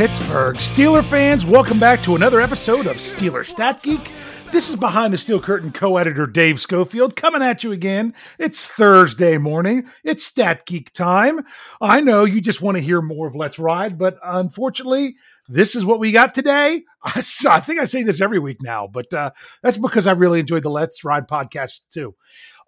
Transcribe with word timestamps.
Pittsburgh 0.00 0.56
Steeler 0.56 1.04
fans, 1.04 1.44
welcome 1.44 1.78
back 1.78 2.02
to 2.04 2.16
another 2.16 2.40
episode 2.40 2.86
of 2.86 2.96
Steeler 2.96 3.44
Stat 3.44 3.82
Geek. 3.82 4.10
This 4.50 4.70
is 4.70 4.76
behind 4.76 5.12
the 5.12 5.18
steel 5.18 5.38
curtain 5.38 5.72
co-editor 5.72 6.26
Dave 6.26 6.58
Schofield 6.58 7.14
coming 7.16 7.42
at 7.42 7.62
you 7.62 7.72
again. 7.72 8.14
It's 8.38 8.66
Thursday 8.66 9.36
morning. 9.36 9.90
It's 10.02 10.24
Stat 10.24 10.64
Geek 10.64 10.90
time. 10.94 11.44
I 11.82 12.00
know 12.00 12.24
you 12.24 12.40
just 12.40 12.62
want 12.62 12.78
to 12.78 12.82
hear 12.82 13.02
more 13.02 13.26
of 13.26 13.34
Let's 13.34 13.58
Ride, 13.58 13.98
but 13.98 14.16
unfortunately, 14.24 15.16
this 15.50 15.76
is 15.76 15.84
what 15.84 16.00
we 16.00 16.12
got 16.12 16.32
today. 16.32 16.82
I, 17.02 17.18
I 17.50 17.60
think 17.60 17.78
I 17.78 17.84
say 17.84 18.02
this 18.02 18.22
every 18.22 18.38
week 18.38 18.62
now, 18.62 18.86
but 18.86 19.12
uh, 19.12 19.32
that's 19.62 19.76
because 19.76 20.06
I 20.06 20.12
really 20.12 20.40
enjoyed 20.40 20.62
the 20.62 20.70
Let's 20.70 21.04
Ride 21.04 21.28
podcast 21.28 21.80
too. 21.92 22.14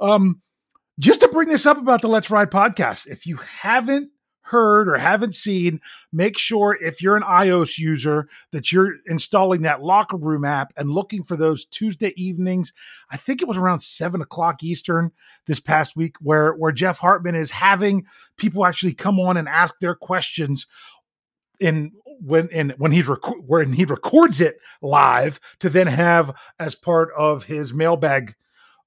Um, 0.01 0.43
just 1.01 1.21
to 1.21 1.29
bring 1.29 1.49
this 1.49 1.65
up 1.65 1.79
about 1.79 2.03
the 2.03 2.09
Let's 2.09 2.31
Ride 2.31 2.51
podcast, 2.51 3.07
if 3.07 3.27
you 3.27 3.39
haven't 3.39 4.11
heard 4.53 4.87
or 4.89 4.99
haven't 4.99 5.35
seen, 5.35 5.81
make 6.13 6.39
sure 6.39 6.79
if 6.81 7.03
you're 7.03 7.17
an 7.17 7.23
iOS 7.23 7.79
user 7.79 8.29
that 8.53 8.71
you're 8.71 8.97
installing 9.07 9.63
that 9.63 9.83
locker 9.83 10.19
room 10.19 10.45
app 10.45 10.75
and 10.77 10.91
looking 10.91 11.25
for 11.25 11.37
those 11.37 11.65
Tuesday 11.65 12.13
evenings. 12.17 12.75
I 13.11 13.17
think 13.17 13.41
it 13.41 13.49
was 13.49 13.57
around 13.57 13.81
seven 13.81 14.21
o'clock 14.21 14.63
Eastern 14.63 15.11
this 15.47 15.59
past 15.59 15.97
week, 15.97 16.17
where 16.21 16.53
where 16.53 16.71
Jeff 16.71 16.99
Hartman 16.99 17.35
is 17.35 17.51
having 17.51 18.07
people 18.37 18.67
actually 18.67 18.95
come 18.95 19.19
on 19.19 19.39
and 19.39 19.49
ask 19.49 19.79
their 19.81 19.95
questions 19.95 20.67
in 21.59 21.93
when 22.21 22.51
and 22.53 22.75
when 22.77 22.93
he's 22.93 23.09
rec- 23.09 23.47
when 23.47 23.73
he 23.73 23.87
records 23.87 24.41
it 24.41 24.59
live 24.83 25.41
to 25.61 25.71
then 25.71 25.87
have 25.87 26.37
as 26.59 26.75
part 26.75 27.09
of 27.17 27.45
his 27.45 27.73
mailbag 27.73 28.35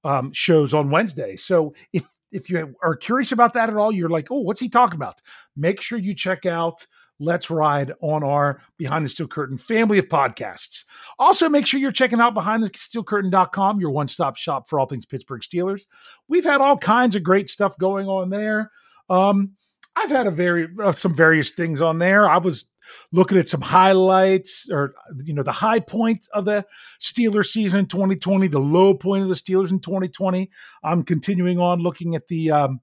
um, 0.04 0.32
shows 0.32 0.72
on 0.72 0.90
Wednesday. 0.90 1.36
So 1.36 1.74
if 1.92 2.06
if 2.32 2.50
you 2.50 2.74
are 2.82 2.96
curious 2.96 3.32
about 3.32 3.52
that 3.54 3.68
at 3.68 3.76
all, 3.76 3.92
you're 3.92 4.08
like, 4.08 4.30
oh, 4.30 4.40
what's 4.40 4.60
he 4.60 4.68
talking 4.68 4.96
about? 4.96 5.20
Make 5.56 5.80
sure 5.80 5.98
you 5.98 6.14
check 6.14 6.46
out 6.46 6.86
Let's 7.18 7.50
Ride 7.50 7.92
on 8.00 8.22
our 8.22 8.60
Behind 8.76 9.04
the 9.04 9.08
Steel 9.08 9.26
Curtain 9.26 9.56
family 9.56 9.98
of 9.98 10.08
podcasts. 10.08 10.84
Also, 11.18 11.48
make 11.48 11.66
sure 11.66 11.80
you're 11.80 11.92
checking 11.92 12.20
out 12.20 12.34
BehindTheSteelCurtain.com, 12.34 13.80
your 13.80 13.90
one 13.90 14.08
stop 14.08 14.36
shop 14.36 14.68
for 14.68 14.78
all 14.78 14.86
things 14.86 15.06
Pittsburgh 15.06 15.40
Steelers. 15.40 15.86
We've 16.28 16.44
had 16.44 16.60
all 16.60 16.76
kinds 16.76 17.16
of 17.16 17.22
great 17.22 17.48
stuff 17.48 17.76
going 17.78 18.06
on 18.08 18.30
there. 18.30 18.70
Um, 19.08 19.52
I've 19.94 20.10
had 20.10 20.26
a 20.26 20.30
very 20.30 20.68
uh, 20.82 20.92
some 20.92 21.14
various 21.14 21.52
things 21.52 21.80
on 21.80 21.98
there. 21.98 22.28
I 22.28 22.36
was 22.36 22.70
looking 23.12 23.38
at 23.38 23.48
some 23.48 23.60
highlights 23.60 24.68
or 24.70 24.94
you 25.24 25.34
know 25.34 25.42
the 25.42 25.52
high 25.52 25.80
point 25.80 26.28
of 26.32 26.44
the 26.44 26.64
Steelers 27.00 27.46
season 27.46 27.86
2020, 27.86 28.48
the 28.48 28.58
low 28.58 28.94
point 28.94 29.22
of 29.22 29.28
the 29.28 29.34
Steelers 29.34 29.70
in 29.70 29.80
2020. 29.80 30.50
I'm 30.82 31.02
continuing 31.02 31.58
on 31.58 31.80
looking 31.80 32.14
at 32.14 32.28
the 32.28 32.50
um, 32.50 32.80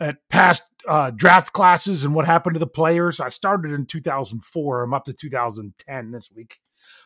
at 0.00 0.16
past 0.28 0.62
uh, 0.88 1.10
draft 1.10 1.52
classes 1.52 2.04
and 2.04 2.14
what 2.14 2.26
happened 2.26 2.54
to 2.54 2.60
the 2.60 2.66
players. 2.66 3.20
I 3.20 3.28
started 3.28 3.72
in 3.72 3.86
2004. 3.86 4.82
I'm 4.82 4.94
up 4.94 5.04
to 5.04 5.12
2010 5.12 6.10
this 6.10 6.30
week. 6.30 6.60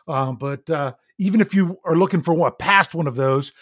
Um, 0.08 0.36
but 0.36 0.68
uh, 0.68 0.94
even 1.18 1.40
if 1.40 1.54
you 1.54 1.78
are 1.84 1.96
looking 1.96 2.22
for 2.22 2.34
what 2.34 2.58
past 2.58 2.94
one 2.94 3.06
of 3.06 3.14
those, 3.14 3.52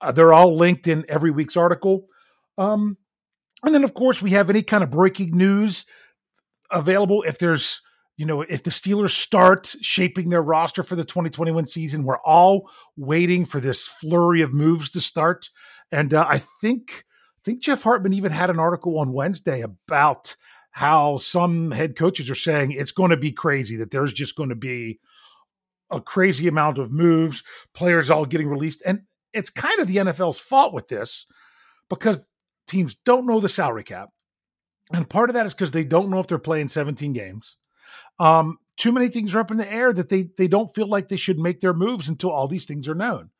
uh, 0.00 0.12
they're 0.12 0.32
all 0.32 0.54
linked 0.56 0.86
in 0.86 1.04
every 1.08 1.30
week's 1.30 1.56
article. 1.56 2.06
Um, 2.58 2.96
and 3.62 3.74
then, 3.74 3.84
of 3.84 3.94
course, 3.94 4.22
we 4.22 4.30
have 4.30 4.50
any 4.50 4.62
kind 4.62 4.84
of 4.84 4.90
breaking 4.90 5.36
news 5.36 5.86
available. 6.70 7.24
If 7.26 7.38
there's 7.38 7.80
you 8.16 8.24
know, 8.24 8.40
if 8.42 8.62
the 8.62 8.70
Steelers 8.70 9.10
start 9.10 9.74
shaping 9.82 10.30
their 10.30 10.42
roster 10.42 10.82
for 10.82 10.96
the 10.96 11.04
2021 11.04 11.66
season, 11.66 12.04
we're 12.04 12.18
all 12.18 12.70
waiting 12.96 13.44
for 13.44 13.60
this 13.60 13.86
flurry 13.86 14.40
of 14.40 14.54
moves 14.54 14.88
to 14.90 15.00
start. 15.00 15.50
And 15.92 16.14
uh, 16.14 16.26
I 16.28 16.38
think 16.38 17.04
I 17.38 17.40
think 17.44 17.60
Jeff 17.62 17.82
Hartman 17.82 18.14
even 18.14 18.32
had 18.32 18.50
an 18.50 18.58
article 18.58 18.98
on 18.98 19.12
Wednesday 19.12 19.60
about 19.60 20.34
how 20.70 21.18
some 21.18 21.70
head 21.70 21.96
coaches 21.96 22.28
are 22.28 22.34
saying 22.34 22.72
it's 22.72 22.92
going 22.92 23.10
to 23.10 23.16
be 23.16 23.32
crazy 23.32 23.76
that 23.76 23.90
there's 23.90 24.12
just 24.12 24.36
going 24.36 24.48
to 24.48 24.56
be 24.56 24.98
a 25.90 26.00
crazy 26.00 26.48
amount 26.48 26.78
of 26.78 26.90
moves, 26.90 27.44
players 27.72 28.10
all 28.10 28.26
getting 28.26 28.48
released, 28.48 28.82
and 28.84 29.02
it's 29.32 29.50
kind 29.50 29.78
of 29.78 29.86
the 29.86 29.96
NFL's 29.96 30.38
fault 30.38 30.72
with 30.72 30.88
this 30.88 31.26
because 31.88 32.20
teams 32.66 32.96
don't 33.04 33.26
know 33.26 33.40
the 33.40 33.48
salary 33.48 33.84
cap. 33.84 34.08
And 34.92 35.08
part 35.08 35.30
of 35.30 35.34
that 35.34 35.46
is 35.46 35.54
because 35.54 35.70
they 35.70 35.84
don't 35.84 36.10
know 36.10 36.18
if 36.18 36.26
they're 36.26 36.38
playing 36.38 36.68
17 36.68 37.12
games. 37.12 37.58
Um, 38.18 38.58
too 38.76 38.92
many 38.92 39.08
things 39.08 39.34
are 39.34 39.40
up 39.40 39.50
in 39.50 39.56
the 39.56 39.70
air 39.70 39.92
that 39.92 40.08
they 40.08 40.28
they 40.36 40.48
don't 40.48 40.74
feel 40.74 40.88
like 40.88 41.08
they 41.08 41.16
should 41.16 41.38
make 41.38 41.60
their 41.60 41.72
moves 41.72 42.08
until 42.08 42.30
all 42.30 42.48
these 42.48 42.64
things 42.64 42.88
are 42.88 42.94
known. 42.94 43.30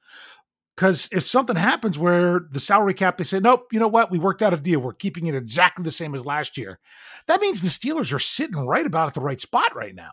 Because 0.76 1.08
if 1.11 1.23
something 1.23 1.56
happens 1.56 1.99
where 1.99 2.40
the 2.50 2.61
salary 2.61 2.93
cap, 2.93 3.17
they 3.17 3.25
say, 3.25 3.40
nope, 3.40 3.69
you 3.73 3.81
know 3.81 3.88
what? 3.88 4.11
We 4.11 4.19
worked 4.19 4.43
out 4.43 4.52
a 4.52 4.58
deal. 4.58 4.81
We're 4.81 4.93
keeping 4.93 5.26
it 5.26 5.34
exactly 5.34 5.82
the 5.82 5.90
same 5.90 6.14
as 6.14 6.26
last 6.26 6.58
year. 6.58 6.78
That 7.26 7.40
means 7.40 7.62
the 7.62 7.69
Steelers 7.69 8.12
are 8.12 8.19
sitting 8.19 8.56
right 8.56 8.84
about 8.84 9.08
at 9.08 9.14
the 9.14 9.23
right 9.23 9.40
spot 9.40 9.75
right 9.75 9.94
now. 9.94 10.12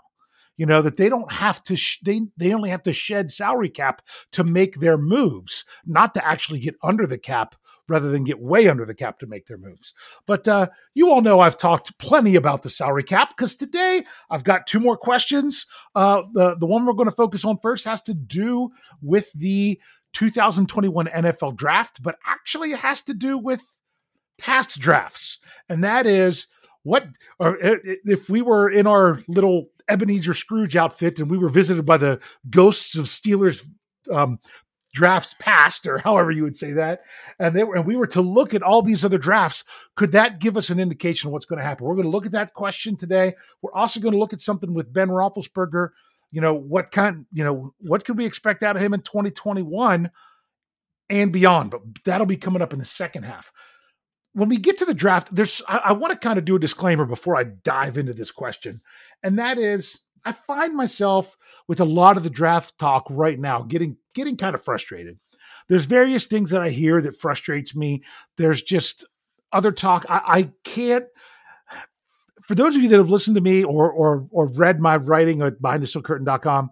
You 0.58 0.66
know 0.66 0.82
that 0.82 0.98
they 0.98 1.10
don't 1.10 1.32
have 1.32 1.64
to. 1.64 1.76
Sh- 1.76 2.00
they 2.04 2.22
they 2.38 2.54
only 2.54 2.70
have 2.70 2.84
to 2.84 2.94
shed 2.94 3.32
salary 3.32 3.70
cap 3.70 4.02
to 4.34 4.44
make 4.44 4.80
their 4.80 4.98
moves, 4.98 5.66
not 5.86 6.14
to 6.14 6.26
actually 6.26 6.60
get 6.60 6.76
under 6.84 7.08
the 7.08 7.18
cap 7.18 7.56
rather 7.90 8.10
than 8.10 8.24
get 8.24 8.40
way 8.40 8.68
under 8.68 8.86
the 8.86 8.94
cap 8.94 9.20
to 9.20 9.28
make 9.28 9.46
their 9.46 9.58
moves. 9.58 9.94
But 10.26 10.48
uh, 10.48 10.68
you 10.94 11.10
all 11.10 11.22
know 11.22 11.40
I've 11.40 11.58
talked 11.58 11.98
plenty 11.98 12.36
about 12.36 12.64
the 12.64 12.70
salary 12.70 13.04
cap 13.04 13.30
because 13.36 13.56
today 13.56 14.04
I've 14.30 14.44
got 14.44 14.68
two 14.68 14.80
more 14.80 14.98
questions. 14.98 15.66
Uh, 15.96 16.24
the 16.34 16.56
the 16.56 16.66
one 16.66 16.86
we're 16.86 16.94
going 16.94 17.10
to 17.10 17.16
focus 17.16 17.44
on 17.46 17.58
first 17.62 17.86
has 17.86 18.02
to 18.04 18.14
do 18.14 18.70
with 19.02 19.32
the 19.34 19.80
2021 20.14 21.08
NFL 21.08 21.56
draft, 21.56 22.02
but 22.04 22.18
actually 22.28 22.72
it 22.72 22.80
has 22.80 23.02
to 23.02 23.14
do 23.14 23.38
with 23.38 23.62
past 24.38 24.80
drafts, 24.80 25.40
and 25.70 25.84
that 25.84 26.06
is 26.06 26.48
what 26.84 27.08
or 27.40 27.58
if 27.62 28.30
we 28.30 28.42
were 28.42 28.70
in 28.70 28.88
our 28.88 29.20
little 29.28 29.70
Ebenezer 29.90 30.34
Scrooge 30.34 30.76
outfit 30.76 31.20
and 31.20 31.30
we 31.30 31.38
were 31.38 31.50
visited 31.50 31.86
by 31.86 31.98
the 31.98 32.20
ghosts 32.50 32.96
of 32.96 33.06
Steelers 33.06 33.68
um, 34.12 34.40
drafts 34.94 35.36
past, 35.40 35.88
or 35.88 35.98
however 35.98 36.32
you 36.32 36.44
would 36.44 36.56
say 36.56 36.72
that, 36.74 37.02
and 37.40 37.56
they 37.56 37.64
were, 37.64 37.76
and 37.76 37.86
we 37.86 37.96
were 37.96 38.08
to 38.08 38.22
look 38.22 38.54
at 38.54 38.62
all 38.62 38.82
these 38.82 39.04
other 39.04 39.18
drafts, 39.18 39.64
could 39.96 40.12
that 40.12 40.40
give 40.40 40.56
us 40.56 40.70
an 40.70 40.80
indication 40.80 41.28
of 41.28 41.34
what's 41.34 41.46
going 41.46 41.60
to 41.60 41.66
happen? 41.66 41.86
We're 41.86 41.96
going 41.96 42.06
to 42.06 42.12
look 42.12 42.26
at 42.26 42.32
that 42.34 42.54
question 42.54 42.96
today. 42.96 43.34
We're 43.62 43.74
also 43.74 44.00
going 44.00 44.14
to 44.14 44.20
look 44.20 44.34
at 44.34 44.42
something 44.42 44.74
with 44.74 44.94
Ben 44.94 45.10
Roethlisberger. 45.10 45.90
You 46.32 46.42
know 46.42 46.54
what 46.54 46.92
kind? 46.92 47.26
You 47.32 47.44
know 47.44 47.74
what 47.80 48.06
could 48.06 48.18
we 48.18 48.26
expect 48.26 48.64
out 48.64 48.76
of 48.76 48.82
him 48.82 48.94
in 48.94 49.02
2021 49.02 50.10
and 51.10 51.32
beyond? 51.32 51.72
But 51.72 51.82
that'll 52.06 52.26
be 52.26 52.38
coming 52.38 52.62
up 52.62 52.74
in 52.74 52.80
the 52.80 52.86
second 52.86 53.24
half 53.24 53.52
when 54.34 54.50
we 54.50 54.58
get 54.58 54.78
to 54.80 54.86
the 54.86 54.94
draft, 54.94 55.34
there's 55.34 55.62
I, 55.68 55.78
I 55.78 55.92
want 55.94 56.12
to 56.14 56.20
kind 56.20 56.38
of 56.38 56.46
do 56.46 56.56
a 56.56 56.60
disclaimer 56.60 57.06
before 57.06 57.36
I 57.36 57.44
dive 57.44 57.98
into 57.98 58.14
this 58.14 58.32
question, 58.32 58.82
and 59.22 59.40
that 59.40 59.58
is 59.58 60.00
I 60.26 60.32
find 60.32 60.76
myself 60.76 61.38
with 61.68 61.80
a 61.80 61.86
lot 61.86 62.18
of 62.18 62.24
the 62.24 62.30
draft 62.30 62.78
talk 62.78 63.06
right 63.10 63.40
now 63.40 63.62
getting 63.62 63.98
getting 64.16 64.38
kind 64.38 64.56
of 64.56 64.64
frustrated. 64.64 65.20
There's 65.70 65.86
various 65.86 66.26
things 66.26 66.50
that 66.50 66.62
I 66.62 66.70
hear 66.70 67.02
that 67.02 67.20
frustrates 67.20 67.76
me. 67.76 68.04
There's 68.38 68.62
just 68.62 69.06
other 69.52 69.72
talk 69.72 70.06
I, 70.10 70.22
I 70.26 70.52
can't. 70.64 71.06
For 72.42 72.56
those 72.56 72.76
of 72.76 72.82
you 72.82 72.90
that 72.90 72.98
have 72.98 73.10
listened 73.10 73.36
to 73.36 73.42
me 73.42 73.64
or 73.64 73.92
or 73.92 74.28
or 74.32 74.48
read 74.48 74.82
my 74.82 74.98
writing 74.98 75.42
at 75.44 75.62
behindthesteelcurtain.com, 75.62 76.72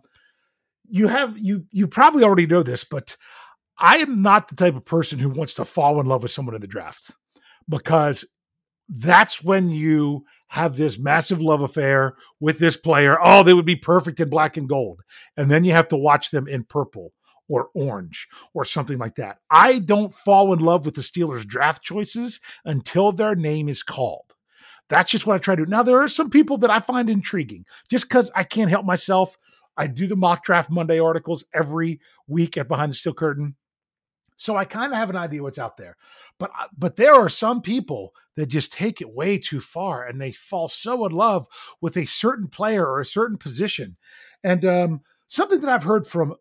you 0.89 1.07
have 1.07 1.37
you 1.37 1.65
you 1.71 1.87
probably 1.87 2.23
already 2.23 2.47
know 2.47 2.63
this, 2.63 2.83
but 2.83 3.15
I 3.77 3.97
am 3.97 4.21
not 4.21 4.47
the 4.47 4.55
type 4.55 4.75
of 4.75 4.85
person 4.85 5.19
who 5.19 5.29
wants 5.29 5.53
to 5.55 5.65
fall 5.65 5.99
in 5.99 6.07
love 6.07 6.23
with 6.23 6.31
someone 6.31 6.55
in 6.55 6.61
the 6.61 6.67
draft 6.67 7.11
because 7.67 8.25
that's 8.89 9.43
when 9.43 9.69
you 9.69 10.25
have 10.47 10.75
this 10.75 10.99
massive 10.99 11.41
love 11.41 11.61
affair 11.61 12.15
with 12.41 12.59
this 12.59 12.75
player. 12.75 13.17
Oh, 13.23 13.41
they 13.43 13.53
would 13.53 13.65
be 13.65 13.75
perfect 13.75 14.19
in 14.19 14.29
black 14.29 14.57
and 14.57 14.67
gold. 14.67 15.01
And 15.37 15.49
then 15.49 15.63
you 15.63 15.71
have 15.71 15.87
to 15.89 15.97
watch 15.97 16.29
them 16.31 16.47
in 16.47 16.65
purple 16.65 17.13
or 17.47 17.69
orange 17.73 18.27
or 18.53 18.65
something 18.65 18.97
like 18.97 19.15
that. 19.15 19.37
I 19.49 19.79
don't 19.79 20.13
fall 20.13 20.51
in 20.53 20.59
love 20.59 20.85
with 20.85 20.95
the 20.95 21.01
Steelers 21.01 21.45
draft 21.45 21.83
choices 21.83 22.41
until 22.65 23.11
their 23.11 23.35
name 23.35 23.69
is 23.69 23.83
called. 23.83 24.33
That's 24.89 25.11
just 25.11 25.25
what 25.25 25.35
I 25.35 25.37
try 25.37 25.55
to 25.55 25.65
do. 25.65 25.69
Now, 25.69 25.83
there 25.83 26.01
are 26.01 26.07
some 26.09 26.29
people 26.29 26.57
that 26.57 26.69
I 26.69 26.81
find 26.81 27.09
intriguing 27.09 27.65
just 27.89 28.09
because 28.09 28.29
I 28.35 28.43
can't 28.43 28.69
help 28.69 28.85
myself. 28.85 29.37
I 29.77 29.87
do 29.87 30.05
the 30.05 30.17
mock 30.17 30.43
draft 30.43 30.69
Monday 30.69 30.99
articles 30.99 31.45
every 31.53 32.01
week 32.27 32.57
at 32.57 32.67
Behind 32.67 32.91
the 32.91 32.95
Steel 32.95 33.13
Curtain. 33.13 33.55
So 34.41 34.57
I 34.57 34.65
kind 34.65 34.91
of 34.91 34.97
have 34.97 35.11
an 35.11 35.15
idea 35.15 35.43
what's 35.43 35.59
out 35.59 35.77
there. 35.77 35.97
But 36.39 36.49
but 36.75 36.95
there 36.95 37.13
are 37.13 37.29
some 37.29 37.61
people 37.61 38.15
that 38.35 38.47
just 38.47 38.73
take 38.73 38.99
it 38.99 39.13
way 39.13 39.37
too 39.37 39.59
far 39.59 40.03
and 40.03 40.19
they 40.19 40.31
fall 40.31 40.67
so 40.67 41.05
in 41.05 41.11
love 41.11 41.45
with 41.79 41.95
a 41.95 42.05
certain 42.05 42.47
player 42.47 42.87
or 42.87 42.99
a 42.99 43.05
certain 43.05 43.37
position. 43.37 43.97
And 44.43 44.65
um, 44.65 45.01
something 45.27 45.59
that 45.59 45.69
I've 45.69 45.83
heard 45.83 46.07
from 46.07 46.33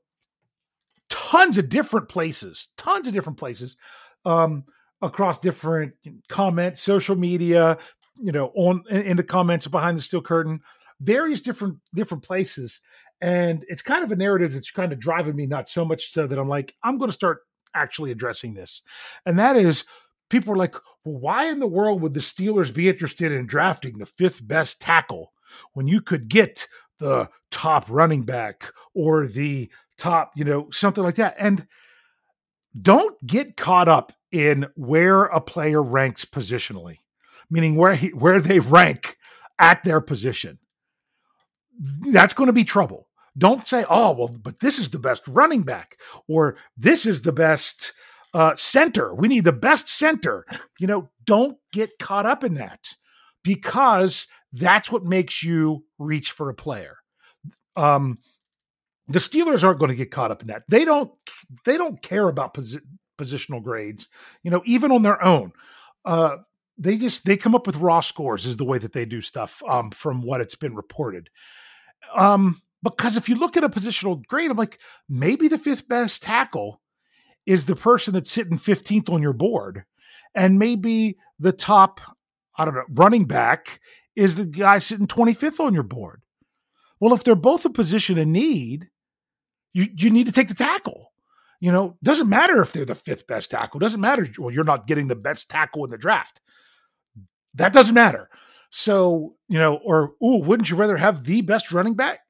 tons 1.11 1.59
of 1.59 1.69
different 1.69 2.09
places, 2.09 2.69
tons 2.79 3.07
of 3.07 3.13
different 3.13 3.39
places 3.39 3.77
um, 4.25 4.65
across 5.03 5.39
different 5.39 5.93
comments, 6.27 6.81
social 6.81 7.17
media, 7.17 7.77
you 8.17 8.33
know, 8.33 8.51
on 8.55 8.83
in 8.89 9.19
the 9.19 9.23
comments 9.23 9.67
behind 9.67 9.99
the 9.99 10.03
steel 10.03 10.23
curtain, 10.23 10.61
various 11.03 11.43
different 11.43 11.77
different 11.95 12.25
places. 12.25 12.81
And 13.21 13.63
it's 13.69 13.83
kind 13.83 14.03
of 14.03 14.11
a 14.11 14.17
narrative 14.17 14.55
that's 14.55 14.71
kind 14.71 14.91
of 14.91 15.01
driving 15.01 15.37
me 15.37 15.45
nuts 15.45 15.73
so 15.73 15.85
much 15.85 16.11
so 16.11 16.27
that 16.27 16.39
I'm 16.39 16.49
like, 16.49 16.75
I'm 16.83 16.97
going 16.97 17.11
to 17.11 17.15
start 17.15 17.41
actually 17.75 18.11
addressing 18.11 18.55
this. 18.55 18.83
And 19.27 19.39
that 19.39 19.57
is 19.57 19.85
people 20.29 20.53
are 20.53 20.57
like, 20.57 20.75
well, 21.05 21.19
why 21.19 21.47
in 21.47 21.59
the 21.59 21.67
world 21.67 22.01
would 22.01 22.15
the 22.15 22.21
Steelers 22.21 22.73
be 22.73 22.89
interested 22.89 23.33
in 23.33 23.47
drafting 23.47 23.99
the 23.99 24.07
fifth 24.07 24.47
best 24.47 24.81
tackle 24.81 25.33
when 25.75 25.87
you 25.87 26.01
could 26.01 26.29
get 26.29 26.67
the 26.99 27.29
top 27.51 27.87
running 27.89 28.23
back 28.23 28.73
or 28.95 29.27
the 29.27 29.71
top, 29.99 30.33
you 30.37 30.45
know, 30.45 30.69
something 30.71 31.05
like 31.05 31.17
that? 31.17 31.35
And 31.39 31.67
don't 32.81 33.21
get 33.27 33.57
caught 33.57 33.89
up 33.89 34.13
in 34.31 34.67
where 34.77 35.25
a 35.25 35.41
player 35.41 35.83
ranks 35.83 36.25
positionally, 36.25 36.99
meaning 37.51 37.77
where 37.77 37.95
he, 37.95 38.09
where 38.09 38.41
they 38.41 38.59
rank 38.61 39.17
at 39.59 39.83
their 39.85 40.01
position. 40.01 40.59
That's 42.13 42.35
going 42.35 42.47
to 42.47 42.53
be 42.53 42.65
trouble. 42.65 43.09
Don't 43.41 43.67
say, 43.67 43.85
oh, 43.89 44.13
well, 44.13 44.37
but 44.43 44.61
this 44.61 44.79
is 44.79 44.91
the 44.91 44.99
best 44.99 45.27
running 45.27 45.63
back 45.63 45.97
or 46.29 46.57
this 46.77 47.07
is 47.07 47.23
the 47.23 47.33
best 47.33 47.95
uh, 48.35 48.55
center. 48.55 49.15
We 49.15 49.29
need 49.29 49.45
the 49.45 49.53
best 49.53 49.89
center. 49.89 50.45
You 50.79 50.87
know, 50.87 51.09
don't 51.25 51.57
get 51.73 51.99
caught 51.99 52.27
up 52.27 52.45
in 52.45 52.55
that 52.55 52.89
because 53.43 54.27
that's 54.53 54.93
what 54.93 55.05
makes 55.05 55.43
you 55.43 55.85
reach 55.99 56.33
for 56.33 56.51
a 56.51 56.55
player. 56.55 56.99
Um, 57.77 58.19
the 59.09 59.21
Steelers 59.21 59.65
aren't 59.65 59.79
going 59.79 59.91
to 59.91 59.97
get 59.97 60.11
caught 60.11 60.31
up 60.31 60.43
in 60.43 60.49
that. 60.49 60.65
They 60.69 60.85
don't. 60.85 61.11
They 61.65 61.77
don't 61.77 62.01
care 62.03 62.29
about 62.29 62.55
posi- 62.55 62.83
positional 63.19 63.63
grades. 63.63 64.09
You 64.43 64.51
know, 64.51 64.63
even 64.67 64.93
on 64.93 65.03
their 65.03 65.23
own. 65.25 65.53
Uh, 66.05 66.37
they 66.79 66.97
just 66.97 67.27
they 67.27 67.37
come 67.37 67.55
up 67.55 67.67
with 67.67 67.77
raw 67.77 68.01
scores 68.01 68.47
is 68.47 68.57
the 68.57 68.65
way 68.65 68.79
that 68.79 68.93
they 68.93 69.05
do 69.05 69.21
stuff 69.21 69.63
um, 69.69 69.91
from 69.91 70.23
what 70.23 70.41
it's 70.41 70.55
been 70.55 70.75
reported 70.75 71.29
um, 72.15 72.61
because 72.83 73.17
if 73.17 73.29
you 73.29 73.35
look 73.35 73.57
at 73.57 73.65
a 73.65 73.69
positional 73.69 74.25
grade, 74.27 74.51
I'm 74.51 74.57
like, 74.57 74.79
maybe 75.09 75.49
the 75.49 75.59
fifth 75.59 75.89
best 75.89 76.23
tackle 76.23 76.81
is 77.47 77.65
the 77.65 77.77
person 77.77 78.15
that's 78.15 78.31
sitting 78.31 78.57
15th 78.57 79.11
on 79.11 79.23
your 79.23 79.33
board. 79.33 79.85
And 80.35 80.59
maybe 80.59 81.19
the 81.39 81.53
top, 81.53 82.01
I 82.57 82.65
don't 82.65 82.75
know, 82.75 82.85
running 82.91 83.25
back 83.25 83.81
is 84.17 84.37
the 84.37 84.45
guy 84.45 84.79
sitting 84.79 85.07
25th 85.07 85.61
on 85.61 85.75
your 85.75 85.83
board. 85.83 86.23
Well, 87.01 87.15
if 87.15 87.25
they're 87.25 87.35
both 87.35 87.65
a 87.65 87.71
position 87.71 88.19
in 88.19 88.33
need, 88.33 88.89
you, 89.73 89.89
you 89.97 90.11
need 90.11 90.27
to 90.27 90.33
take 90.33 90.49
the 90.49 90.55
tackle. 90.55 91.13
You 91.61 91.73
know, 91.73 91.97
doesn't 92.03 92.29
matter 92.29 92.63
if 92.63 92.73
they're 92.73 92.85
the 92.85 92.95
fifth 92.95 93.27
best 93.27 93.51
tackle. 93.51 93.81
Doesn't 93.81 94.01
matter. 94.01 94.27
Well, 94.39 94.53
you're 94.53 94.65
not 94.65 94.87
getting 94.87 95.09
the 95.09 95.17
best 95.17 95.51
tackle 95.51 95.85
in 95.85 95.91
the 95.91 95.99
draft. 95.99 96.41
That 97.55 97.73
doesn't 97.73 97.95
matter. 97.95 98.31
So, 98.71 99.35
you 99.49 99.59
know, 99.59 99.77
or, 99.77 100.13
ooh, 100.25 100.43
wouldn't 100.43 100.71
you 100.71 100.77
rather 100.77 100.97
have 100.97 101.25
the 101.25 101.43
best 101.43 101.73
running 101.73 101.95
back? 101.95 102.21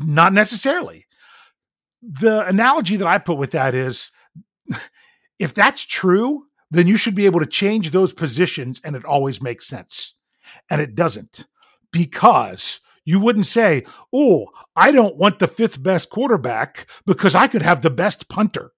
Not 0.00 0.32
necessarily. 0.32 1.06
The 2.02 2.46
analogy 2.46 2.96
that 2.96 3.06
I 3.06 3.18
put 3.18 3.36
with 3.36 3.50
that 3.52 3.74
is 3.74 4.10
if 5.38 5.54
that's 5.54 5.82
true, 5.84 6.46
then 6.70 6.86
you 6.86 6.96
should 6.96 7.14
be 7.14 7.26
able 7.26 7.40
to 7.40 7.46
change 7.46 7.90
those 7.90 8.12
positions 8.12 8.80
and 8.84 8.96
it 8.96 9.04
always 9.04 9.42
makes 9.42 9.66
sense. 9.66 10.14
And 10.70 10.80
it 10.80 10.94
doesn't 10.94 11.46
because 11.92 12.80
you 13.04 13.20
wouldn't 13.20 13.46
say, 13.46 13.84
Oh, 14.12 14.46
I 14.76 14.92
don't 14.92 15.16
want 15.16 15.38
the 15.38 15.48
fifth 15.48 15.82
best 15.82 16.10
quarterback 16.10 16.86
because 17.06 17.34
I 17.34 17.48
could 17.48 17.62
have 17.62 17.82
the 17.82 17.90
best 17.90 18.28
punter. 18.28 18.72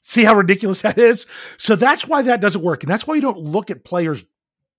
See 0.00 0.22
how 0.22 0.36
ridiculous 0.36 0.82
that 0.82 0.98
is? 0.98 1.26
So 1.58 1.74
that's 1.74 2.06
why 2.06 2.22
that 2.22 2.40
doesn't 2.40 2.62
work. 2.62 2.82
And 2.84 2.90
that's 2.90 3.06
why 3.06 3.16
you 3.16 3.20
don't 3.20 3.38
look 3.38 3.70
at 3.70 3.84
players 3.84 4.24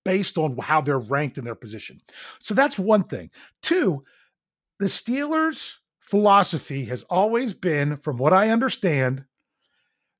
based 0.04 0.38
on 0.38 0.56
how 0.56 0.80
they're 0.80 0.98
ranked 0.98 1.36
in 1.36 1.44
their 1.44 1.54
position. 1.54 2.00
So 2.40 2.54
that's 2.54 2.78
one 2.78 3.04
thing. 3.04 3.30
Two, 3.62 4.04
the 4.78 4.86
Steelers' 4.86 5.76
philosophy 6.00 6.84
has 6.86 7.02
always 7.04 7.52
been, 7.52 7.96
from 7.96 8.18
what 8.18 8.32
I 8.32 8.50
understand, 8.50 9.24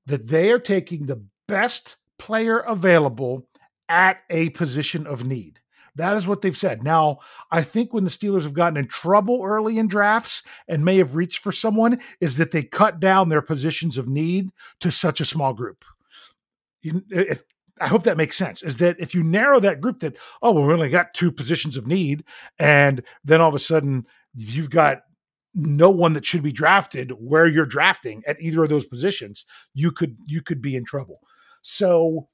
that 0.06 0.28
they 0.28 0.50
are 0.50 0.58
taking 0.58 1.06
the 1.06 1.24
best 1.46 1.96
player 2.18 2.58
available 2.58 3.46
at 3.88 4.18
a 4.30 4.50
position 4.50 5.06
of 5.06 5.24
need. 5.24 5.60
That 5.96 6.16
is 6.16 6.26
what 6.26 6.42
they've 6.42 6.56
said. 6.56 6.84
Now, 6.84 7.18
I 7.50 7.62
think 7.62 7.92
when 7.92 8.04
the 8.04 8.10
Steelers 8.10 8.42
have 8.42 8.54
gotten 8.54 8.76
in 8.76 8.86
trouble 8.86 9.42
early 9.44 9.78
in 9.78 9.88
drafts 9.88 10.42
and 10.68 10.84
may 10.84 10.96
have 10.98 11.16
reached 11.16 11.42
for 11.42 11.50
someone, 11.50 12.00
is 12.20 12.36
that 12.36 12.52
they 12.52 12.62
cut 12.62 13.00
down 13.00 13.28
their 13.28 13.42
positions 13.42 13.98
of 13.98 14.08
need 14.08 14.50
to 14.80 14.90
such 14.90 15.20
a 15.20 15.24
small 15.24 15.52
group. 15.52 15.84
You, 16.82 17.02
if, 17.10 17.42
I 17.80 17.88
hope 17.88 18.04
that 18.04 18.16
makes 18.16 18.36
sense. 18.36 18.62
Is 18.62 18.76
that 18.76 18.96
if 19.00 19.14
you 19.14 19.24
narrow 19.24 19.58
that 19.60 19.80
group, 19.80 20.00
that 20.00 20.16
oh, 20.42 20.52
well, 20.52 20.66
we 20.66 20.72
only 20.72 20.88
got 20.88 21.14
two 21.14 21.32
positions 21.32 21.76
of 21.76 21.86
need, 21.86 22.24
and 22.58 23.02
then 23.24 23.40
all 23.40 23.48
of 23.48 23.54
a 23.54 23.60
sudden 23.60 24.06
you've 24.38 24.71
got 24.71 25.02
no 25.54 25.90
one 25.90 26.12
that 26.12 26.25
should 26.25 26.42
be 26.42 26.52
drafted 26.52 27.11
where 27.18 27.47
you're 27.47 27.66
drafting 27.66 28.23
at 28.26 28.40
either 28.40 28.62
of 28.62 28.68
those 28.68 28.85
positions, 28.85 29.45
you 29.75 29.90
could 29.90 30.16
you 30.26 30.42
could 30.42 30.62
be 30.62 30.76
in 30.76 30.85
trouble. 30.85 31.21
So 31.62 32.28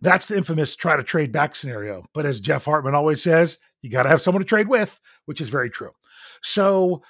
that's 0.00 0.26
the 0.26 0.36
infamous 0.36 0.76
try 0.76 0.96
to 0.96 1.02
trade 1.02 1.32
back 1.32 1.54
scenario. 1.54 2.04
But 2.12 2.26
as 2.26 2.40
Jeff 2.40 2.64
Hartman 2.64 2.94
always 2.94 3.22
says, 3.22 3.58
you 3.80 3.90
got 3.90 4.02
to 4.02 4.08
have 4.08 4.20
someone 4.20 4.42
to 4.42 4.48
trade 4.48 4.68
with, 4.68 4.98
which 5.26 5.40
is 5.40 5.48
very 5.48 5.70
true. 5.70 5.92
So 6.42 7.02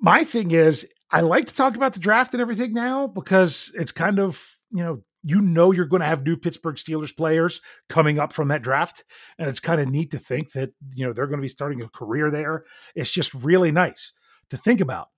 my 0.00 0.24
thing 0.24 0.52
is, 0.52 0.86
I 1.10 1.20
like 1.20 1.46
to 1.46 1.54
talk 1.54 1.76
about 1.76 1.92
the 1.92 2.00
draft 2.00 2.32
and 2.32 2.40
everything 2.40 2.72
now 2.72 3.06
because 3.06 3.72
it's 3.74 3.92
kind 3.92 4.18
of, 4.18 4.42
you 4.72 4.82
know, 4.82 5.02
you 5.22 5.40
know 5.40 5.70
you're 5.72 5.86
going 5.86 6.00
to 6.00 6.06
have 6.06 6.24
new 6.24 6.36
Pittsburgh 6.36 6.76
Steelers 6.76 7.16
players 7.16 7.60
coming 7.88 8.18
up 8.18 8.32
from 8.32 8.48
that 8.48 8.62
draft. 8.62 9.04
And 9.38 9.48
it's 9.48 9.60
kind 9.60 9.80
of 9.80 9.88
neat 9.88 10.10
to 10.10 10.18
think 10.18 10.52
that, 10.52 10.70
you 10.94 11.06
know, 11.06 11.12
they're 11.12 11.26
going 11.26 11.38
to 11.38 11.42
be 11.42 11.48
starting 11.48 11.82
a 11.82 11.88
career 11.88 12.30
there. 12.30 12.64
It's 12.94 13.10
just 13.10 13.32
really 13.34 13.70
nice 13.70 14.12
to 14.50 14.56
think 14.56 14.80
about. 14.80 15.08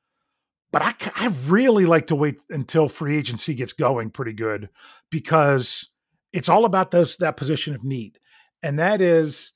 But 0.73 0.83
I, 0.83 0.95
I 1.15 1.35
really 1.47 1.87
like 1.87 2.07
to 2.07 2.17
wait 2.17 2.37
until 2.51 2.89
free 2.89 3.17
agency 3.17 3.55
gets 3.55 3.73
going 3.73 4.11
pretty 4.11 4.33
good 4.33 4.71
because 5.11 5.89
it's 6.33 6.49
all 6.49 6.65
about 6.65 6.91
those 6.91 7.17
that 7.19 7.37
position 7.37 7.75
of 7.75 7.85
need. 7.85 8.19
And 8.63 8.79
that 8.79 9.01
is 9.01 9.53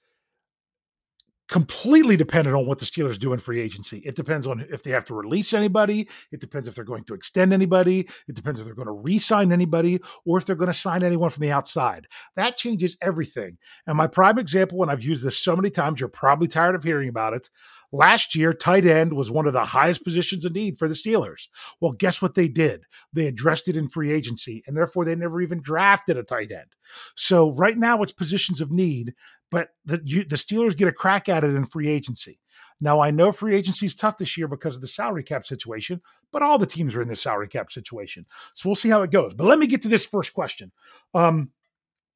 completely 1.49 2.17
dependent 2.17 2.55
on 2.55 2.67
what 2.67 2.79
the 2.79 2.85
Steelers 2.85 3.19
do 3.19 3.33
in 3.33 3.39
free 3.39 3.61
agency. 3.61 3.99
It 4.05 4.15
depends 4.15 4.47
on 4.47 4.67
if 4.71 4.83
they 4.83 4.91
have 4.91 5.07
to 5.07 5.15
release 5.15 5.55
anybody. 5.55 6.09
It 6.31 6.41
depends 6.41 6.69
if 6.69 6.75
they're 6.75 6.85
going 6.85 7.05
to 7.05 7.15
extend 7.15 7.53
anybody. 7.53 8.09
It 8.29 8.37
depends 8.37 8.59
if 8.59 8.67
they're 8.67 8.75
going 8.75 8.87
to 8.87 8.93
re 8.93 9.19
sign 9.19 9.51
anybody 9.51 10.01
or 10.25 10.39
if 10.39 10.45
they're 10.45 10.57
going 10.57 10.69
to 10.69 10.75
sign 10.75 11.03
anyone 11.03 11.31
from 11.31 11.43
the 11.43 11.53
outside. 11.53 12.07
That 12.37 12.57
changes 12.57 12.97
everything. 13.01 13.59
And 13.87 13.97
my 13.97 14.07
prime 14.07 14.39
example, 14.39 14.83
and 14.83 14.91
I've 14.91 15.03
used 15.03 15.25
this 15.25 15.39
so 15.39 15.57
many 15.57 15.71
times, 15.71 16.01
you're 16.01 16.09
probably 16.09 16.49
tired 16.49 16.75
of 16.75 16.85
hearing 16.85 17.09
about 17.09 17.33
it. 17.33 17.49
Last 17.91 18.35
year, 18.35 18.53
tight 18.53 18.85
end 18.85 19.15
was 19.15 19.31
one 19.31 19.47
of 19.47 19.55
the 19.55 19.65
highest 19.65 20.05
positions 20.05 20.45
in 20.45 20.53
need 20.53 20.79
for 20.79 20.89
the 20.89 20.95
Steelers. 20.95 21.49
Well, 21.81 21.93
guess 21.93 22.21
what 22.21 22.35
they 22.35 22.47
did? 22.47 22.85
They 23.15 23.27
addressed 23.27 23.67
it 23.67 23.77
in 23.77 23.89
free 23.89 24.13
agency, 24.13 24.63
and 24.67 24.77
therefore 24.77 25.07
they 25.07 25.15
never 25.15 25.41
even 25.41 25.63
drafted 25.63 26.19
a 26.19 26.23
tight 26.23 26.53
end. 26.53 26.75
So 27.17 27.53
right 27.55 27.79
now 27.79 28.03
it's 28.03 28.13
positions 28.13 28.61
of 28.61 28.71
need, 28.71 29.15
but 29.51 29.71
the, 29.85 30.01
you, 30.05 30.25
the 30.25 30.37
Steelers 30.37 30.77
get 30.77 30.89
a 30.89 30.93
crack 30.93 31.29
at 31.29 31.45
it 31.45 31.55
in 31.55 31.67
free 31.67 31.89
agency. 31.89 32.39
Now, 32.81 33.01
I 33.01 33.11
know 33.11 33.33
free 33.33 33.57
agency 33.57 33.87
is 33.87 33.95
tough 33.95 34.19
this 34.19 34.37
year 34.37 34.47
because 34.47 34.77
of 34.77 34.81
the 34.81 34.87
salary 34.87 35.25
cap 35.25 35.47
situation, 35.47 36.01
but 36.33 36.43
all 36.43 36.59
the 36.59 36.67
teams 36.67 36.95
are 36.95 37.03
in 37.03 37.09
this 37.09 37.23
salary 37.23 37.49
cap 37.49 37.73
situation. 37.73 38.27
So 38.55 38.69
we'll 38.69 38.77
see 38.77 38.89
how 38.89 39.03
it 39.03 39.11
goes. 39.11 39.35
But 39.35 39.47
let 39.47 39.59
me 39.59 39.67
get 39.67 39.83
to 39.83 39.89
this 39.89 40.07
first 40.07 40.33
question 40.33 40.71
um, 41.13 41.51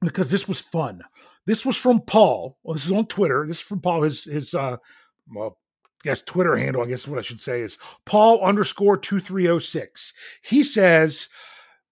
because 0.00 0.30
this 0.30 0.46
was 0.46 0.60
fun. 0.60 1.02
This 1.46 1.66
was 1.66 1.76
from 1.76 2.00
Paul. 2.00 2.58
Well, 2.62 2.74
this 2.74 2.86
is 2.86 2.92
on 2.92 3.06
Twitter. 3.06 3.44
This 3.46 3.56
is 3.56 3.62
from 3.62 3.80
Paul. 3.80 4.02
His, 4.02 4.24
his 4.24 4.54
uh, 4.54 4.76
well, 5.28 5.58
I 6.04 6.08
guess 6.08 6.20
Twitter 6.20 6.56
handle, 6.56 6.82
I 6.82 6.86
guess 6.86 7.08
what 7.08 7.18
I 7.18 7.22
should 7.22 7.40
say 7.40 7.60
is 7.60 7.78
Paul 8.04 8.40
underscore 8.40 8.96
2306. 8.96 10.12
He 10.42 10.62
says, 10.62 11.28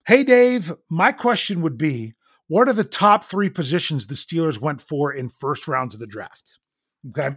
Hey, 0.07 0.23
Dave, 0.23 0.73
my 0.89 1.11
question 1.11 1.61
would 1.63 1.79
be 1.79 2.15
what 2.51 2.69
are 2.69 2.73
the 2.73 2.83
top 2.83 3.23
three 3.23 3.49
positions 3.49 4.09
the 4.09 4.17
Steelers 4.17 4.61
went 4.61 4.81
for 4.81 5.13
in 5.13 5.29
first 5.29 5.69
rounds 5.69 5.95
of 5.95 6.01
the 6.01 6.07
draft? 6.07 6.59
Okay. 7.11 7.37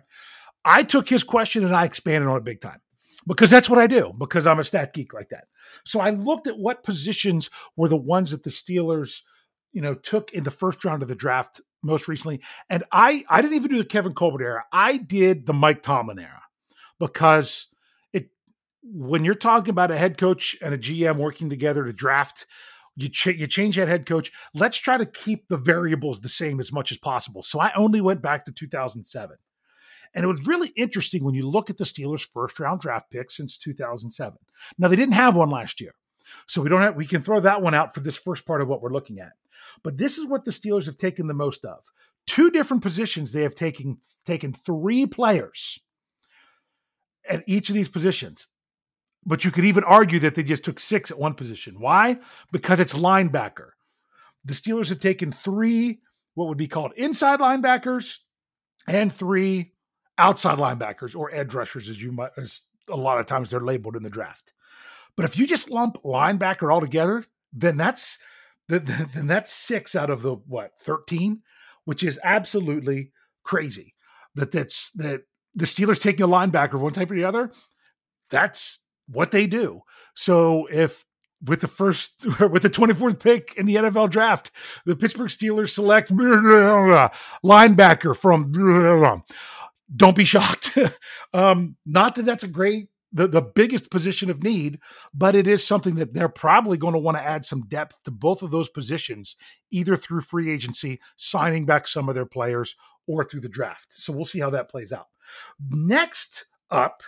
I 0.65 0.81
took 0.81 1.07
his 1.07 1.23
question 1.23 1.63
and 1.63 1.75
I 1.75 1.85
expanded 1.85 2.27
on 2.27 2.37
it 2.37 2.43
big 2.43 2.61
time 2.61 2.81
because 3.27 3.51
that's 3.51 3.69
what 3.69 3.77
I 3.77 3.85
do 3.85 4.11
because 4.17 4.47
I'm 4.47 4.57
a 4.57 4.63
stat 4.63 4.91
geek 4.91 5.13
like 5.13 5.29
that. 5.29 5.43
So 5.85 5.99
I 5.99 6.09
looked 6.09 6.47
at 6.47 6.57
what 6.57 6.83
positions 6.83 7.51
were 7.75 7.89
the 7.89 7.95
ones 7.95 8.31
that 8.31 8.41
the 8.41 8.49
Steelers, 8.49 9.21
you 9.71 9.81
know, 9.83 9.93
took 9.93 10.33
in 10.33 10.45
the 10.45 10.49
first 10.49 10.83
round 10.83 11.03
of 11.03 11.09
the 11.09 11.15
draft 11.15 11.61
most 11.83 12.07
recently. 12.07 12.41
And 12.67 12.83
I 12.91 13.23
I 13.29 13.43
didn't 13.43 13.57
even 13.57 13.69
do 13.69 13.77
the 13.77 13.85
Kevin 13.85 14.15
Colbert 14.15 14.41
era. 14.41 14.63
I 14.71 14.97
did 14.97 15.45
the 15.45 15.53
Mike 15.53 15.83
Tomlin 15.83 16.17
era 16.17 16.41
because 16.99 17.67
it 18.13 18.31
when 18.81 19.23
you're 19.23 19.35
talking 19.35 19.69
about 19.69 19.91
a 19.91 19.97
head 19.97 20.17
coach 20.17 20.57
and 20.59 20.73
a 20.73 20.77
GM 20.79 21.17
working 21.17 21.51
together 21.51 21.85
to 21.85 21.93
draft 21.93 22.47
you, 22.95 23.09
ch- 23.09 23.27
you 23.27 23.47
change 23.47 23.75
that 23.75 23.87
head 23.87 24.05
coach. 24.05 24.31
Let's 24.53 24.77
try 24.77 24.97
to 24.97 25.05
keep 25.05 25.47
the 25.47 25.57
variables 25.57 26.19
the 26.19 26.29
same 26.29 26.59
as 26.59 26.71
much 26.71 26.91
as 26.91 26.97
possible. 26.97 27.41
So 27.41 27.59
I 27.59 27.71
only 27.75 28.01
went 28.01 28.21
back 28.21 28.45
to 28.45 28.51
2007. 28.51 29.37
And 30.15 30.23
it 30.23 30.27
was 30.27 30.45
really 30.45 30.69
interesting 30.69 31.23
when 31.23 31.33
you 31.33 31.49
look 31.49 31.69
at 31.69 31.77
the 31.77 31.85
Steelers' 31.85 32.27
first 32.31 32.59
round 32.59 32.81
draft 32.81 33.09
pick 33.09 33.31
since 33.31 33.57
2007. 33.57 34.37
Now, 34.77 34.87
they 34.87 34.95
didn't 34.95 35.15
have 35.15 35.35
one 35.35 35.49
last 35.49 35.81
year. 35.81 35.95
So 36.47 36.61
we 36.61 36.69
don't 36.69 36.81
have, 36.81 36.95
we 36.95 37.07
can 37.07 37.21
throw 37.21 37.39
that 37.39 37.61
one 37.61 37.73
out 37.73 37.93
for 37.93 37.99
this 37.99 38.17
first 38.17 38.45
part 38.45 38.61
of 38.61 38.67
what 38.67 38.81
we're 38.81 38.93
looking 38.93 39.19
at. 39.19 39.33
But 39.83 39.97
this 39.97 40.17
is 40.17 40.27
what 40.27 40.45
the 40.45 40.51
Steelers 40.51 40.85
have 40.85 40.97
taken 40.97 41.27
the 41.27 41.33
most 41.33 41.65
of. 41.65 41.79
Two 42.27 42.51
different 42.51 42.83
positions, 42.83 43.31
they 43.31 43.41
have 43.41 43.55
taken, 43.55 43.97
taken 44.25 44.53
three 44.53 45.05
players 45.05 45.79
at 47.27 47.43
each 47.47 47.69
of 47.69 47.75
these 47.75 47.89
positions. 47.89 48.47
But 49.25 49.45
you 49.45 49.51
could 49.51 49.65
even 49.65 49.83
argue 49.83 50.19
that 50.19 50.35
they 50.35 50.43
just 50.43 50.65
took 50.65 50.79
six 50.79 51.09
at 51.09 51.19
one 51.19 51.33
position. 51.33 51.79
Why? 51.79 52.17
Because 52.51 52.79
it's 52.79 52.93
linebacker. 52.93 53.69
The 54.43 54.53
Steelers 54.53 54.89
have 54.89 54.99
taken 54.99 55.31
three, 55.31 56.01
what 56.33 56.49
would 56.49 56.57
be 56.57 56.67
called 56.67 56.91
inside 56.97 57.39
linebackers, 57.39 58.17
and 58.87 59.11
three 59.11 59.73
outside 60.17 60.57
linebackers 60.57 61.15
or 61.15 61.33
edge 61.33 61.53
rushers, 61.53 61.89
as 61.89 62.01
you 62.01 62.11
might, 62.11 62.31
as 62.37 62.63
a 62.89 62.97
lot 62.97 63.19
of 63.19 63.25
times 63.25 63.49
they're 63.49 63.59
labeled 63.59 63.95
in 63.95 64.03
the 64.03 64.09
draft. 64.09 64.53
But 65.15 65.25
if 65.25 65.37
you 65.37 65.47
just 65.47 65.69
lump 65.69 66.01
linebacker 66.03 66.73
all 66.73 66.81
together, 66.81 67.25
then 67.51 67.77
that's 67.77 68.19
then 68.67 69.27
that's 69.27 69.51
six 69.51 69.95
out 69.95 70.09
of 70.09 70.21
the 70.21 70.35
what 70.35 70.71
thirteen, 70.81 71.41
which 71.85 72.03
is 72.03 72.19
absolutely 72.23 73.11
crazy. 73.43 73.93
That 74.35 74.51
that's 74.51 74.91
that 74.91 75.23
the 75.53 75.65
Steelers 75.65 76.01
taking 76.01 76.23
a 76.23 76.27
linebacker 76.27 76.73
of 76.73 76.81
one 76.81 76.93
type 76.93 77.11
or 77.11 77.15
the 77.15 77.25
other. 77.25 77.51
That's 78.29 78.82
what 79.13 79.31
they 79.31 79.47
do. 79.47 79.81
So 80.15 80.67
if 80.67 81.05
with 81.43 81.61
the 81.61 81.67
first 81.67 82.25
with 82.39 82.63
the 82.63 82.69
24th 82.69 83.19
pick 83.19 83.53
in 83.55 83.65
the 83.65 83.75
NFL 83.75 84.09
draft, 84.09 84.51
the 84.85 84.95
Pittsburgh 84.95 85.29
Steelers 85.29 85.69
select 85.69 86.11
linebacker 87.43 88.15
from 88.15 89.23
don't 89.95 90.15
be 90.15 90.25
shocked. 90.25 90.77
um, 91.33 91.75
not 91.85 92.15
that 92.15 92.25
that's 92.25 92.43
a 92.43 92.47
great 92.47 92.89
the, 93.15 93.27
the 93.27 93.41
biggest 93.41 93.91
position 93.91 94.31
of 94.31 94.41
need, 94.41 94.79
but 95.13 95.35
it 95.35 95.47
is 95.47 95.65
something 95.65 95.95
that 95.95 96.15
they're 96.15 96.27
probably 96.27 96.77
going 96.77 96.93
to 96.93 96.99
want 96.99 97.15
to 97.15 97.23
add 97.23 97.45
some 97.45 97.67
depth 97.67 98.01
to 98.03 98.11
both 98.11 98.41
of 98.41 98.49
those 98.49 98.69
positions, 98.69 99.35
either 99.69 99.95
through 99.95 100.21
free 100.21 100.51
agency, 100.51 100.99
signing 101.15 101.65
back 101.65 101.87
some 101.87 102.09
of 102.09 102.15
their 102.15 102.25
players, 102.25 102.75
or 103.05 103.23
through 103.23 103.41
the 103.41 103.49
draft. 103.49 103.91
So 103.91 104.11
we'll 104.11 104.25
see 104.25 104.39
how 104.39 104.49
that 104.49 104.69
plays 104.69 104.91
out. 104.91 105.07
Next 105.69 106.45
up 106.71 107.03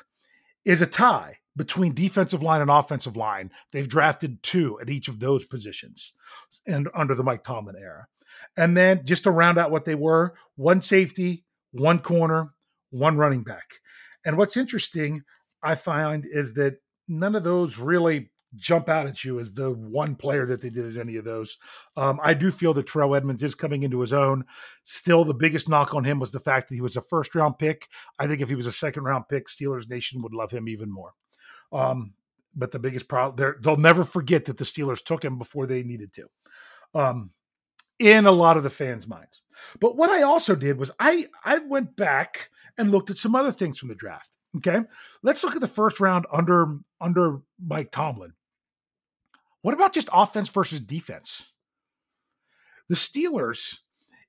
is 0.63 0.81
a 0.81 0.85
tie 0.85 1.39
between 1.55 1.93
defensive 1.93 2.43
line 2.43 2.61
and 2.61 2.69
offensive 2.69 3.15
line. 3.15 3.51
They've 3.71 3.87
drafted 3.87 4.43
two 4.43 4.79
at 4.79 4.89
each 4.89 5.07
of 5.07 5.19
those 5.19 5.45
positions 5.45 6.13
and 6.67 6.89
under 6.93 7.15
the 7.15 7.23
Mike 7.23 7.43
Tomlin 7.43 7.75
era. 7.79 8.07
And 8.57 8.75
then 8.75 9.05
just 9.05 9.23
to 9.23 9.31
round 9.31 9.57
out 9.57 9.71
what 9.71 9.85
they 9.85 9.95
were, 9.95 10.35
one 10.55 10.81
safety, 10.81 11.45
one 11.71 11.99
corner, 11.99 12.53
one 12.89 13.17
running 13.17 13.43
back. 13.43 13.75
And 14.25 14.37
what's 14.37 14.57
interesting, 14.57 15.23
I 15.61 15.75
find, 15.75 16.25
is 16.25 16.53
that 16.53 16.77
none 17.07 17.35
of 17.35 17.43
those 17.43 17.77
really 17.77 18.31
jump 18.55 18.87
out 18.87 19.07
at 19.07 19.23
you 19.23 19.39
as 19.39 19.53
the 19.53 19.71
one 19.71 20.15
player 20.15 20.45
that 20.45 20.61
they 20.61 20.69
did 20.69 20.95
at 20.95 21.01
any 21.01 21.17
of 21.17 21.25
those. 21.25 21.57
Um, 21.97 22.19
I 22.23 22.33
do 22.33 22.51
feel 22.51 22.73
that 22.75 22.87
Terrell 22.87 23.15
Edmunds 23.15 23.43
is 23.43 23.53
coming 23.53 23.83
into 23.83 23.99
his 23.99 24.13
own. 24.13 24.45
Still, 24.83 25.25
the 25.25 25.33
biggest 25.33 25.67
knock 25.67 25.93
on 25.93 26.05
him 26.05 26.19
was 26.19 26.31
the 26.31 26.39
fact 26.39 26.69
that 26.69 26.75
he 26.75 26.81
was 26.81 26.95
a 26.95 27.01
first 27.01 27.35
round 27.35 27.59
pick. 27.59 27.87
I 28.17 28.27
think 28.27 28.41
if 28.41 28.49
he 28.49 28.55
was 28.55 28.65
a 28.65 28.71
second 28.71 29.03
round 29.03 29.25
pick, 29.29 29.47
Steelers 29.47 29.89
Nation 29.89 30.21
would 30.21 30.33
love 30.33 30.51
him 30.51 30.69
even 30.69 30.91
more. 30.91 31.13
Um, 31.75 32.13
but 32.55 32.71
the 32.71 32.79
biggest 32.79 33.07
problem, 33.07 33.55
they'll 33.61 33.75
never 33.75 34.03
forget 34.03 34.45
that 34.45 34.57
the 34.57 34.63
Steelers 34.63 35.03
took 35.03 35.23
him 35.23 35.37
before 35.37 35.67
they 35.67 35.83
needed 35.83 36.13
to. 36.13 36.27
Um, 36.93 37.31
in 37.99 38.25
a 38.25 38.31
lot 38.31 38.57
of 38.57 38.63
the 38.63 38.69
fans' 38.69 39.07
minds. 39.07 39.41
But 39.79 39.95
what 39.95 40.09
I 40.09 40.21
also 40.21 40.55
did 40.55 40.77
was 40.77 40.91
I 40.99 41.27
I 41.43 41.59
went 41.59 41.95
back 41.95 42.49
and 42.77 42.91
looked 42.91 43.09
at 43.09 43.17
some 43.17 43.35
other 43.35 43.51
things 43.51 43.77
from 43.77 43.89
the 43.89 43.95
draft. 43.95 44.35
Okay, 44.57 44.81
let's 45.23 45.43
look 45.43 45.55
at 45.55 45.61
the 45.61 45.67
first 45.67 45.99
round 45.99 46.25
under 46.31 46.77
under 46.99 47.41
Mike 47.65 47.91
Tomlin. 47.91 48.33
What 49.61 49.73
about 49.73 49.93
just 49.93 50.09
offense 50.13 50.49
versus 50.49 50.81
defense? 50.81 51.51
The 52.87 52.95
Steelers 52.95 53.79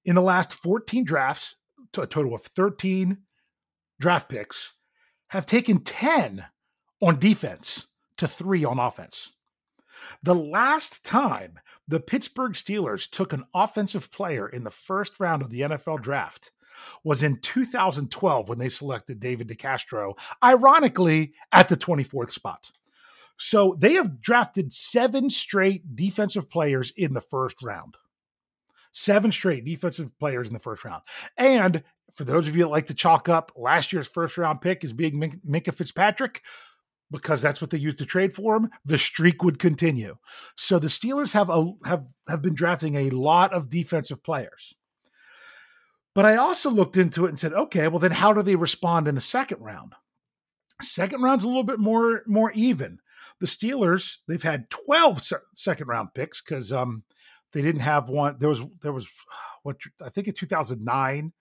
in 0.05 0.15
the 0.15 0.23
last 0.23 0.55
14 0.55 1.05
drafts, 1.05 1.57
to 1.93 2.01
a 2.01 2.07
total 2.07 2.35
of 2.35 2.43
13 2.43 3.19
draft 4.01 4.29
picks, 4.29 4.73
have 5.29 5.45
taken 5.45 5.81
10 5.81 6.47
on 7.01 7.19
defense 7.19 7.87
to 8.19 8.29
three 8.29 8.65
on 8.65 8.79
offense. 8.79 9.35
The 10.23 10.35
last 10.35 11.05
time 11.05 11.59
the 11.89 12.01
Pittsburgh 12.01 12.53
Steelers 12.53 13.09
took 13.11 13.33
an 13.33 13.45
offensive 13.55 14.11
player 14.11 14.49
in 14.49 14.65
the 14.65 14.71
first 14.71 15.21
round 15.21 15.43
of 15.43 15.51
the 15.51 15.61
NFL 15.61 16.03
draft 16.03 16.53
was 17.05 17.23
in 17.23 17.39
2012 17.41 18.49
when 18.49 18.59
they 18.59 18.69
selected 18.69 19.21
David 19.21 19.49
DeCastro, 19.49 20.19
ironically 20.43 21.35
at 21.53 21.69
the 21.69 21.77
24th 21.77 22.31
spot. 22.31 22.71
So 23.39 23.77
they 23.79 23.95
have 23.95 24.21
drafted 24.21 24.73
seven 24.73 25.29
straight 25.29 25.95
defensive 25.95 26.51
players 26.51 26.93
in 26.97 27.15
the 27.15 27.21
first 27.21 27.63
round. 27.63 27.97
Seven 28.93 29.31
straight 29.31 29.65
defensive 29.65 30.19
players 30.19 30.49
in 30.49 30.55
the 30.55 30.61
first 30.61 30.85
round. 30.85 31.03
And 31.37 31.83
for 32.13 32.25
those 32.25 32.49
of 32.49 32.57
you 32.57 32.63
that 32.63 32.71
like 32.71 32.87
to 32.87 32.95
chalk 32.95 33.29
up 33.29 33.53
last 33.55 33.93
year's 33.93 34.09
first 34.09 34.39
round 34.39 34.63
pick 34.63 34.85
as 34.85 34.93
being 34.93 35.21
Minkah 35.47 35.75
Fitzpatrick, 35.75 36.43
because 37.11 37.41
that's 37.41 37.61
what 37.61 37.71
they 37.71 37.79
used 37.79 37.99
to 37.99 38.07
trade 38.07 38.33
for 38.33 38.57
him, 38.57 38.71
the 38.85 38.99
streak 38.99 39.43
would 39.43 39.59
continue. 39.59 40.17
So 40.57 40.79
the 40.79 40.89
Steelers 40.89 41.33
have 41.33 41.51
a, 41.51 41.73
have 41.85 42.05
have 42.29 42.43
been 42.43 42.55
drafting 42.55 42.97
a 42.97 43.11
lot 43.11 43.53
of 43.53 43.71
defensive 43.71 44.23
players. 44.23 44.75
But 46.15 46.25
I 46.25 46.37
also 46.37 46.71
looked 46.71 46.97
into 46.97 47.27
it 47.27 47.29
and 47.29 47.39
said, 47.39 47.53
okay, 47.53 47.89
well 47.89 47.99
then 47.99 48.11
how 48.11 48.33
do 48.33 48.43
they 48.43 48.57
respond 48.57 49.07
in 49.07 49.15
the 49.15 49.21
second 49.21 49.61
round? 49.61 49.93
Second 50.83 51.23
round's 51.23 51.45
a 51.45 51.49
little 51.49 51.65
bit 51.65 51.79
more 51.79 52.23
more 52.27 52.53
even. 52.53 52.99
The 53.39 53.47
Steelers, 53.47 54.19
they've 54.27 54.43
had 54.43 54.71
12 54.71 55.23
se- 55.23 55.37
second 55.55 55.89
round 55.89 56.15
picks 56.15 56.41
because 56.41 56.73
um, 56.73 57.03
they 57.53 57.63
didn't 57.63 57.83
have 57.83 58.09
one. 58.09 58.37
There 58.39 58.49
was 58.49 58.63
there 58.83 58.93
was 58.93 59.09
what 59.63 59.77
I 60.03 60.09
think 60.09 60.29
in 60.29 60.35
2009. 60.35 61.33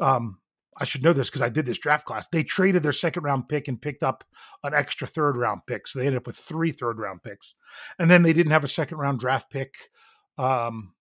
Um, 0.00 0.38
I 0.78 0.84
should 0.84 1.02
know 1.02 1.12
this 1.12 1.28
because 1.28 1.42
I 1.42 1.48
did 1.48 1.66
this 1.66 1.78
draft 1.78 2.06
class. 2.06 2.28
They 2.28 2.42
traded 2.42 2.82
their 2.82 2.92
second 2.92 3.24
round 3.24 3.48
pick 3.48 3.68
and 3.68 3.82
picked 3.82 4.02
up 4.02 4.24
an 4.62 4.74
extra 4.74 5.06
third 5.06 5.36
round 5.36 5.62
pick. 5.66 5.88
So 5.88 5.98
they 5.98 6.06
ended 6.06 6.18
up 6.22 6.26
with 6.26 6.36
three 6.36 6.70
third 6.70 6.98
round 6.98 7.22
picks. 7.22 7.54
And 7.98 8.10
then 8.10 8.22
they 8.22 8.32
didn't 8.32 8.52
have 8.52 8.64
a 8.64 8.68
second 8.68 8.98
round 8.98 9.18
draft 9.18 9.50
pick 9.50 9.90
um, 10.38 10.94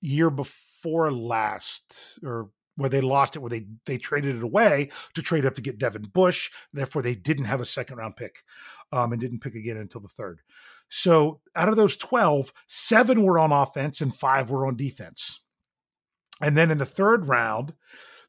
year 0.00 0.30
before 0.30 1.12
last, 1.12 2.18
or 2.24 2.50
where 2.76 2.88
they 2.88 3.02
lost 3.02 3.36
it, 3.36 3.40
where 3.40 3.50
they 3.50 3.66
they 3.84 3.98
traded 3.98 4.36
it 4.36 4.42
away 4.42 4.90
to 5.14 5.22
trade 5.22 5.44
up 5.44 5.54
to 5.54 5.60
get 5.60 5.78
Devin 5.78 6.10
Bush. 6.12 6.50
Therefore, 6.72 7.02
they 7.02 7.14
didn't 7.14 7.44
have 7.44 7.60
a 7.60 7.66
second 7.66 7.98
round 7.98 8.16
pick 8.16 8.42
um, 8.92 9.12
and 9.12 9.20
didn't 9.20 9.40
pick 9.40 9.54
again 9.54 9.76
until 9.76 10.00
the 10.00 10.08
third. 10.08 10.40
So 10.88 11.40
out 11.56 11.68
of 11.68 11.76
those 11.76 11.96
12, 11.96 12.52
seven 12.66 13.22
were 13.22 13.38
on 13.38 13.52
offense 13.52 14.00
and 14.00 14.14
five 14.14 14.50
were 14.50 14.66
on 14.66 14.76
defense. 14.76 15.40
And 16.40 16.56
then 16.56 16.70
in 16.70 16.78
the 16.78 16.84
third 16.84 17.26
round, 17.26 17.72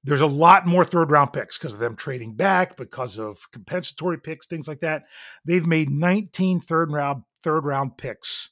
there's 0.04 0.22
a 0.22 0.28
lot 0.28 0.68
more 0.68 0.84
third 0.84 1.12
round 1.12 1.32
picks 1.34 1.58
because 1.58 1.74
of 1.74 1.80
them 1.80 1.96
trading 1.96 2.36
back, 2.36 2.76
because 2.76 3.18
of 3.18 3.50
compensatory 3.52 4.18
picks, 4.18 4.48
things 4.48 4.68
like 4.68 4.82
that. 4.82 5.04
They've 5.46 5.66
made 5.66 5.90
19 5.90 6.60
third 6.60 6.92
round 6.92 7.24
third 7.42 7.66
round 7.66 7.98
picks 7.98 8.50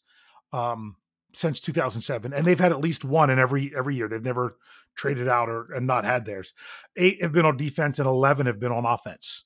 um, 0.53 0.95
since 1.33 1.59
2007, 1.59 2.33
and 2.33 2.45
they've 2.45 2.59
had 2.59 2.71
at 2.71 2.81
least 2.81 3.03
one 3.03 3.29
in 3.29 3.39
every 3.39 3.73
every 3.75 3.95
year. 3.95 4.07
They've 4.07 4.23
never 4.23 4.57
traded 4.95 5.27
out 5.27 5.49
or 5.49 5.73
and 5.73 5.87
not 5.87 6.05
had 6.05 6.25
theirs. 6.25 6.53
Eight 6.95 7.21
have 7.21 7.31
been 7.31 7.45
on 7.45 7.57
defense, 7.57 7.99
and 7.99 8.07
11 8.07 8.45
have 8.45 8.59
been 8.59 8.71
on 8.71 8.85
offense. 8.85 9.43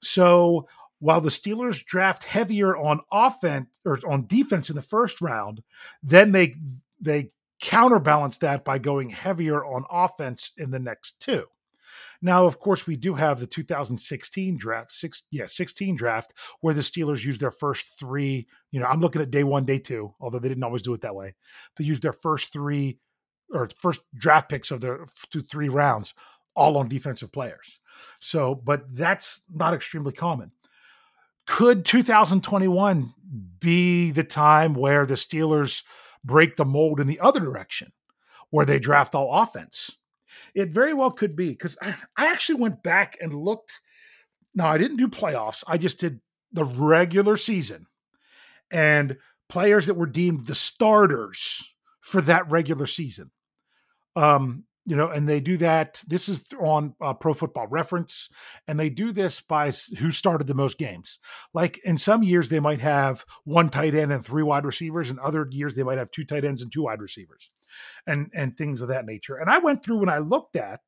So 0.00 0.68
while 1.00 1.20
the 1.20 1.30
Steelers 1.30 1.84
draft 1.84 2.24
heavier 2.24 2.76
on 2.76 3.00
offense 3.12 3.80
or 3.84 3.98
on 4.08 4.26
defense 4.26 4.70
in 4.70 4.76
the 4.76 4.82
first 4.82 5.20
round, 5.20 5.62
then 6.02 6.32
they 6.32 6.54
they 7.00 7.30
counterbalance 7.60 8.38
that 8.38 8.64
by 8.64 8.78
going 8.78 9.10
heavier 9.10 9.64
on 9.64 9.84
offense 9.90 10.52
in 10.56 10.70
the 10.70 10.78
next 10.78 11.20
two. 11.20 11.44
Now, 12.20 12.46
of 12.46 12.58
course, 12.58 12.86
we 12.86 12.96
do 12.96 13.14
have 13.14 13.38
the 13.38 13.46
2016 13.46 14.56
draft, 14.56 14.92
six, 14.92 15.22
yeah, 15.30 15.46
16 15.46 15.96
draft, 15.96 16.32
where 16.60 16.74
the 16.74 16.80
Steelers 16.80 17.24
used 17.24 17.40
their 17.40 17.52
first 17.52 17.98
three. 17.98 18.48
You 18.72 18.80
know, 18.80 18.86
I'm 18.86 19.00
looking 19.00 19.22
at 19.22 19.30
day 19.30 19.44
one, 19.44 19.64
day 19.64 19.78
two, 19.78 20.14
although 20.20 20.40
they 20.40 20.48
didn't 20.48 20.64
always 20.64 20.82
do 20.82 20.94
it 20.94 21.02
that 21.02 21.14
way. 21.14 21.34
They 21.76 21.84
used 21.84 22.02
their 22.02 22.12
first 22.12 22.52
three 22.52 22.98
or 23.52 23.68
first 23.78 24.00
draft 24.16 24.48
picks 24.48 24.70
of 24.70 24.80
their 24.80 25.06
two, 25.30 25.42
three 25.42 25.68
rounds 25.68 26.12
all 26.54 26.76
on 26.76 26.88
defensive 26.88 27.30
players. 27.32 27.78
So, 28.18 28.54
but 28.54 28.92
that's 28.94 29.42
not 29.52 29.74
extremely 29.74 30.12
common. 30.12 30.50
Could 31.46 31.84
2021 31.84 33.14
be 33.60 34.10
the 34.10 34.24
time 34.24 34.74
where 34.74 35.06
the 35.06 35.14
Steelers 35.14 35.82
break 36.24 36.56
the 36.56 36.64
mold 36.64 37.00
in 37.00 37.06
the 37.06 37.20
other 37.20 37.40
direction, 37.40 37.92
where 38.50 38.66
they 38.66 38.78
draft 38.78 39.14
all 39.14 39.42
offense? 39.42 39.90
It 40.54 40.70
very 40.70 40.94
well 40.94 41.10
could 41.10 41.36
be 41.36 41.50
because 41.50 41.76
I 41.82 41.94
actually 42.16 42.60
went 42.60 42.82
back 42.82 43.16
and 43.20 43.34
looked. 43.34 43.80
No, 44.54 44.66
I 44.66 44.78
didn't 44.78 44.96
do 44.96 45.08
playoffs. 45.08 45.62
I 45.66 45.78
just 45.78 46.00
did 46.00 46.20
the 46.52 46.64
regular 46.64 47.36
season 47.36 47.86
and 48.70 49.16
players 49.48 49.86
that 49.86 49.94
were 49.94 50.06
deemed 50.06 50.46
the 50.46 50.54
starters 50.54 51.74
for 52.00 52.20
that 52.22 52.50
regular 52.50 52.86
season. 52.86 53.30
Um, 54.16 54.64
you 54.88 54.96
know, 54.96 55.10
and 55.10 55.28
they 55.28 55.38
do 55.38 55.58
that. 55.58 56.02
This 56.06 56.30
is 56.30 56.48
on 56.58 56.94
uh, 56.98 57.12
Pro 57.12 57.34
Football 57.34 57.66
Reference, 57.66 58.30
and 58.66 58.80
they 58.80 58.88
do 58.88 59.12
this 59.12 59.38
by 59.38 59.70
who 59.98 60.10
started 60.10 60.46
the 60.46 60.54
most 60.54 60.78
games. 60.78 61.18
Like 61.52 61.78
in 61.84 61.98
some 61.98 62.22
years, 62.22 62.48
they 62.48 62.58
might 62.58 62.80
have 62.80 63.26
one 63.44 63.68
tight 63.68 63.94
end 63.94 64.12
and 64.12 64.24
three 64.24 64.42
wide 64.42 64.64
receivers, 64.64 65.10
and 65.10 65.20
other 65.20 65.46
years 65.50 65.74
they 65.74 65.82
might 65.82 65.98
have 65.98 66.10
two 66.10 66.24
tight 66.24 66.42
ends 66.42 66.62
and 66.62 66.72
two 66.72 66.84
wide 66.84 67.02
receivers, 67.02 67.50
and 68.06 68.30
and 68.32 68.56
things 68.56 68.80
of 68.80 68.88
that 68.88 69.04
nature. 69.04 69.36
And 69.36 69.50
I 69.50 69.58
went 69.58 69.84
through 69.84 70.00
and 70.00 70.10
I 70.10 70.18
looked 70.18 70.56
at 70.56 70.80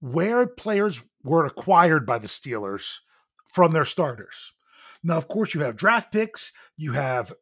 where 0.00 0.48
players 0.48 1.02
were 1.22 1.46
acquired 1.46 2.06
by 2.06 2.18
the 2.18 2.26
Steelers 2.26 2.96
from 3.46 3.70
their 3.70 3.84
starters. 3.84 4.52
Now, 5.04 5.16
of 5.16 5.28
course, 5.28 5.54
you 5.54 5.60
have 5.60 5.76
draft 5.76 6.10
picks, 6.10 6.52
you 6.76 6.90
have 6.90 7.32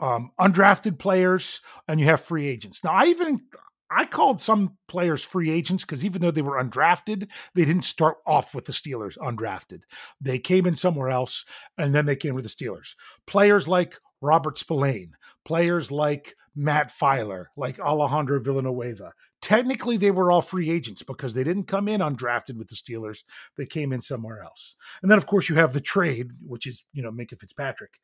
um, 0.00 0.32
undrafted 0.40 0.98
players, 0.98 1.60
and 1.86 2.00
you 2.00 2.06
have 2.06 2.20
free 2.20 2.48
agents. 2.48 2.82
Now, 2.82 2.90
I 2.90 3.04
even 3.04 3.42
I 3.90 4.04
called 4.04 4.40
some 4.40 4.76
players 4.88 5.22
free 5.22 5.50
agents 5.50 5.84
because 5.84 6.04
even 6.04 6.20
though 6.20 6.30
they 6.30 6.42
were 6.42 6.62
undrafted, 6.62 7.28
they 7.54 7.64
didn't 7.64 7.82
start 7.82 8.16
off 8.26 8.54
with 8.54 8.64
the 8.64 8.72
Steelers 8.72 9.16
undrafted. 9.18 9.82
They 10.20 10.38
came 10.38 10.66
in 10.66 10.74
somewhere 10.74 11.08
else 11.08 11.44
and 11.78 11.94
then 11.94 12.06
they 12.06 12.16
came 12.16 12.34
with 12.34 12.44
the 12.44 12.50
Steelers. 12.50 12.94
Players 13.26 13.68
like 13.68 13.96
Robert 14.20 14.58
Spillane, 14.58 15.14
players 15.44 15.92
like 15.92 16.34
Matt 16.56 16.90
Feiler, 16.90 17.46
like 17.56 17.78
Alejandro 17.78 18.40
Villanueva. 18.40 19.12
Technically, 19.42 19.96
they 19.96 20.10
were 20.10 20.32
all 20.32 20.42
free 20.42 20.70
agents 20.70 21.02
because 21.02 21.34
they 21.34 21.44
didn't 21.44 21.64
come 21.64 21.86
in 21.86 22.00
undrafted 22.00 22.56
with 22.56 22.68
the 22.68 22.74
Steelers. 22.74 23.22
They 23.56 23.66
came 23.66 23.92
in 23.92 24.00
somewhere 24.00 24.42
else. 24.42 24.74
And 25.02 25.10
then, 25.10 25.18
of 25.18 25.26
course, 25.26 25.48
you 25.48 25.54
have 25.56 25.72
the 25.72 25.80
trade, 25.80 26.32
which 26.44 26.66
is, 26.66 26.82
you 26.92 27.02
know, 27.02 27.12
Minkah 27.12 27.38
Fitzpatrick. 27.38 28.00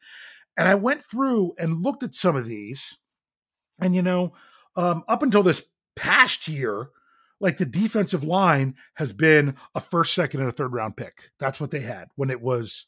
And 0.56 0.68
I 0.68 0.74
went 0.74 1.02
through 1.02 1.54
and 1.58 1.82
looked 1.82 2.02
at 2.02 2.14
some 2.14 2.36
of 2.36 2.46
these. 2.46 2.98
And, 3.80 3.96
you 3.96 4.02
know, 4.02 4.34
um, 4.76 5.02
up 5.08 5.22
until 5.22 5.42
this 5.42 5.62
past 5.96 6.48
year, 6.48 6.90
like 7.40 7.56
the 7.56 7.66
defensive 7.66 8.24
line 8.24 8.76
has 8.94 9.12
been 9.12 9.56
a 9.74 9.80
first, 9.80 10.14
second, 10.14 10.40
and 10.40 10.48
a 10.48 10.52
third 10.52 10.72
round 10.72 10.96
pick. 10.96 11.30
That's 11.38 11.60
what 11.60 11.70
they 11.70 11.80
had 11.80 12.08
when 12.14 12.30
it 12.30 12.40
was 12.40 12.86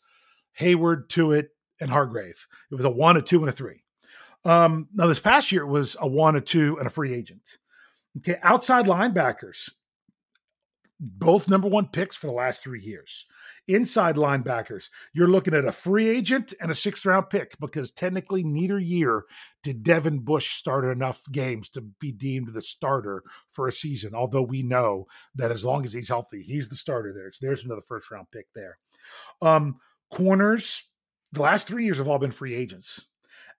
Heyward, 0.58 1.08
Tuitt, 1.08 1.48
and 1.80 1.90
Hargrave. 1.90 2.46
It 2.70 2.74
was 2.76 2.84
a 2.84 2.90
one, 2.90 3.16
a 3.16 3.22
two, 3.22 3.40
and 3.40 3.48
a 3.48 3.52
three. 3.52 3.82
Um, 4.44 4.88
now 4.94 5.06
this 5.06 5.20
past 5.20 5.50
year 5.50 5.62
it 5.62 5.68
was 5.68 5.96
a 6.00 6.06
one, 6.06 6.36
a 6.36 6.40
two, 6.40 6.76
and 6.78 6.86
a 6.86 6.90
free 6.90 7.14
agent. 7.14 7.58
Okay, 8.18 8.38
outside 8.42 8.86
linebackers, 8.86 9.70
both 11.00 11.48
number 11.48 11.68
one 11.68 11.88
picks 11.88 12.14
for 12.14 12.28
the 12.28 12.32
last 12.32 12.62
three 12.62 12.80
years. 12.80 13.26
Inside 13.66 14.16
linebackers, 14.16 14.90
you're 15.14 15.28
looking 15.28 15.54
at 15.54 15.64
a 15.64 15.72
free 15.72 16.08
agent 16.08 16.52
and 16.60 16.70
a 16.70 16.74
sixth 16.74 17.06
round 17.06 17.30
pick 17.30 17.58
because 17.58 17.92
technically 17.92 18.44
neither 18.44 18.78
year 18.78 19.24
did 19.62 19.82
Devin 19.82 20.18
Bush 20.18 20.50
start 20.50 20.84
enough 20.84 21.22
games 21.32 21.70
to 21.70 21.80
be 21.80 22.12
deemed 22.12 22.48
the 22.48 22.60
starter 22.60 23.22
for 23.48 23.66
a 23.66 23.72
season. 23.72 24.14
Although 24.14 24.42
we 24.42 24.62
know 24.62 25.06
that 25.34 25.50
as 25.50 25.64
long 25.64 25.84
as 25.86 25.94
he's 25.94 26.08
healthy, 26.08 26.42
he's 26.42 26.68
the 26.68 26.76
starter 26.76 27.14
there. 27.14 27.32
So 27.32 27.46
there's 27.46 27.64
another 27.64 27.80
first 27.80 28.10
round 28.10 28.26
pick 28.30 28.46
there. 28.54 28.76
Um, 29.40 29.76
corners, 30.12 30.84
the 31.32 31.42
last 31.42 31.66
three 31.66 31.86
years 31.86 31.98
have 31.98 32.08
all 32.08 32.18
been 32.18 32.30
free 32.30 32.54
agents. 32.54 33.06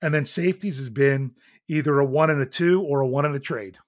And 0.04 0.14
then 0.14 0.26
safeties 0.26 0.78
has 0.78 0.90
been 0.90 1.32
either 1.68 2.00
a 2.00 2.06
one 2.06 2.30
and 2.30 2.42
a 2.42 2.46
two 2.46 2.82
or 2.84 3.02
a 3.02 3.08
one 3.08 3.26
and 3.26 3.36
a 3.36 3.40
trade. 3.40 3.80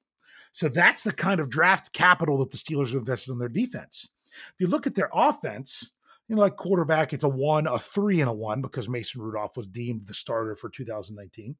So 0.51 0.67
that's 0.67 1.03
the 1.03 1.11
kind 1.11 1.39
of 1.39 1.51
draft 1.51 1.93
capital 1.93 2.39
that 2.39 2.49
the 2.49 2.57
Steelers 2.57 2.87
have 2.87 2.95
invested 2.95 3.31
in 3.31 3.37
their 3.37 3.49
defense. 3.49 4.07
If 4.31 4.59
you 4.59 4.67
look 4.67 4.87
at 4.87 4.95
their 4.95 5.09
offense, 5.13 5.93
you 6.27 6.35
know, 6.35 6.41
like 6.41 6.57
quarterback, 6.57 7.13
it's 7.13 7.23
a 7.23 7.29
one, 7.29 7.67
a 7.67 7.77
three, 7.77 8.19
and 8.19 8.29
a 8.29 8.33
one 8.33 8.61
because 8.61 8.89
Mason 8.89 9.21
Rudolph 9.21 9.55
was 9.55 9.67
deemed 9.67 10.07
the 10.07 10.13
starter 10.13 10.55
for 10.55 10.69
2019. 10.69 11.55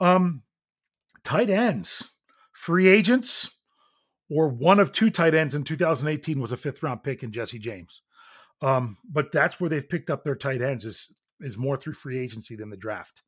Um, 0.00 0.42
tight 1.24 1.50
ends, 1.50 2.10
free 2.52 2.88
agents, 2.88 3.50
or 4.28 4.48
one 4.48 4.80
of 4.80 4.92
two 4.92 5.10
tight 5.10 5.34
ends 5.34 5.54
in 5.54 5.62
2018 5.62 6.40
was 6.40 6.52
a 6.52 6.56
fifth 6.56 6.82
round 6.82 7.04
pick 7.04 7.22
in 7.22 7.30
Jesse 7.30 7.58
James. 7.58 8.02
Um, 8.60 8.96
but 9.08 9.32
that's 9.32 9.60
where 9.60 9.70
they've 9.70 9.88
picked 9.88 10.10
up 10.10 10.24
their 10.24 10.36
tight 10.36 10.62
ends 10.62 10.84
is 10.84 11.12
is 11.40 11.58
more 11.58 11.76
through 11.76 11.94
free 11.94 12.18
agency 12.18 12.56
than 12.56 12.70
the 12.70 12.76
draft. 12.76 13.22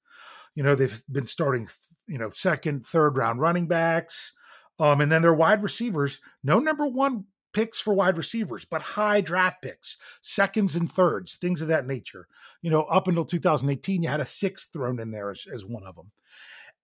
You 0.55 0.63
know, 0.63 0.77
they've 0.77 1.03
been 1.11 1.27
starting, 1.27 1.69
you 2.07 2.19
know, 2.19 2.31
second, 2.33 2.87
third 2.87 3.17
round 3.17 3.41
running 3.41 3.67
backs. 3.67 4.33
Um, 4.79 5.01
and 5.01 5.11
then 5.11 5.23
their 5.23 5.35
wide 5.35 5.63
receivers, 5.63 6.21
no 6.43 6.59
number 6.59 6.87
one 6.87 7.25
picks 7.55 7.81
for 7.81 7.95
wide 7.95 8.19
receivers, 8.19 8.65
but 8.65 8.83
high 8.83 9.21
draft 9.21 9.63
picks, 9.63 9.97
seconds 10.21 10.77
and 10.77 10.91
thirds, 10.91 11.37
things 11.37 11.63
of 11.63 11.69
that 11.69 11.87
nature. 11.87 12.27
You 12.61 12.71
know, 12.71 12.83
up 12.83 13.09
until 13.09 13.25
2018, 13.25 14.03
you 14.03 14.09
had 14.09 14.21
a 14.21 14.27
sixth 14.27 14.71
thrown 14.73 15.01
in 15.01 15.11
there 15.11 15.31
as, 15.31 15.47
as 15.53 15.65
one 15.65 15.85
of 15.85 15.97
them. 15.97 16.11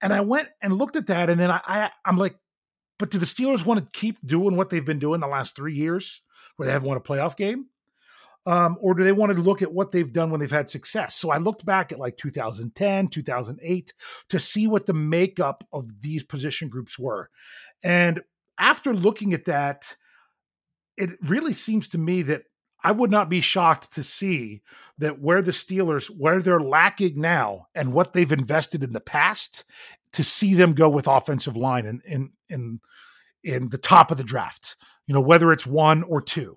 And 0.03 0.15
I 0.15 0.23
went 0.23 0.49
and 0.63 0.73
looked 0.73 0.97
at 0.97 1.09
that, 1.09 1.29
and 1.29 1.39
then 1.39 1.51
I, 1.51 1.61
I 1.67 1.91
I'm 2.07 2.17
like, 2.17 2.35
but 2.99 3.11
do 3.11 3.19
the 3.19 3.27
Steelers 3.27 3.67
want 3.67 3.81
to 3.81 3.99
keep 3.99 4.25
doing 4.25 4.57
what 4.57 4.71
they've 4.71 4.85
been 4.85 4.99
doing 4.99 5.21
the 5.21 5.29
last 5.29 5.55
three 5.55 5.75
years, 5.75 6.23
where 6.57 6.67
they 6.67 6.73
haven't 6.73 6.89
won 6.89 6.97
a 6.97 7.01
playoff 7.01 7.37
game? 7.37 7.67
Um, 8.47 8.79
or 8.81 8.95
do 8.95 9.05
they 9.05 9.13
want 9.13 9.35
to 9.35 9.41
look 9.41 9.61
at 9.61 9.73
what 9.73 9.93
they've 9.93 10.13
done 10.13 10.31
when 10.31 10.41
they've 10.41 10.51
had 10.51 10.71
success? 10.71 11.15
So 11.15 11.31
I 11.31 11.37
looked 11.37 11.67
back 11.67 11.93
at 11.93 11.99
like 11.99 12.17
2010, 12.17 13.09
2008 13.09 13.93
to 14.31 14.39
see 14.39 14.67
what 14.67 14.87
the 14.87 14.95
makeup 14.95 15.63
of 15.73 16.01
these 16.01 16.23
position 16.23 16.69
groups 16.69 16.99
were. 16.99 17.29
And 17.83 18.21
after 18.59 18.95
looking 18.95 19.35
at 19.35 19.45
that, 19.45 19.95
it 21.01 21.19
really 21.23 21.53
seems 21.53 21.89
to 21.89 21.99
me 21.99 22.23
that 22.23 22.43
I 22.83 22.93
would 22.93 23.11
not 23.11 23.29
be 23.29 23.41
shocked 23.41 23.93
to 23.95 24.03
see 24.03 24.63
that 24.99 25.21
where 25.21 25.43
the 25.43 25.51
Steelers, 25.51 26.07
where 26.07 26.41
they're 26.41 26.61
lacking 26.61 27.21
now 27.21 27.67
and 27.75 27.93
what 27.93 28.13
they've 28.13 28.33
invested 28.33 28.83
in 28.83 28.93
the 28.93 29.01
past, 29.01 29.65
to 30.13 30.25
see 30.25 30.55
them 30.55 30.75
go 30.75 30.89
with 30.89 31.07
offensive 31.07 31.57
line 31.57 31.87
in 31.87 32.01
in 32.05 32.31
in, 32.49 32.81
in 33.43 33.69
the 33.69 33.79
top 33.79 34.11
of 34.11 34.17
the 34.17 34.25
draft. 34.25 34.77
You 35.07 35.15
know, 35.15 35.21
whether 35.21 35.53
it's 35.53 35.67
one 35.67 36.03
or 36.03 36.21
two. 36.21 36.57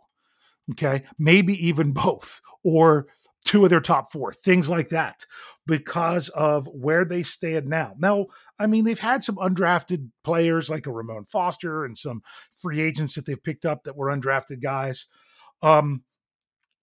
Okay. 0.72 1.04
Maybe 1.18 1.66
even 1.66 1.92
both 1.94 2.42
or 2.64 3.08
two 3.44 3.64
of 3.64 3.70
their 3.70 3.82
top 3.82 4.12
four, 4.12 4.32
things 4.32 4.70
like 4.70 4.90
that, 4.90 5.26
because 5.66 6.30
of 6.30 6.68
where 6.68 7.06
they 7.06 7.24
stand 7.24 7.68
now. 7.68 7.94
Now, 7.98 8.28
I 8.60 8.68
mean, 8.68 8.86
they've 8.86 9.00
had 9.00 9.24
some 9.24 9.36
undrafted 9.36 10.10
players 10.24 10.70
like 10.70 10.88
a 10.88 10.92
Ramon 10.92 11.26
Foster 11.26 11.86
and 11.86 11.98
some 11.98 12.22
free 12.56 12.82
agents 12.82 13.16
that 13.16 13.26
they've 13.26 13.44
picked 13.44 13.66
up 13.66 13.84
that 13.84 13.98
were 13.98 14.08
undrafted 14.08 14.62
guys. 14.62 15.08
Um, 15.62 16.04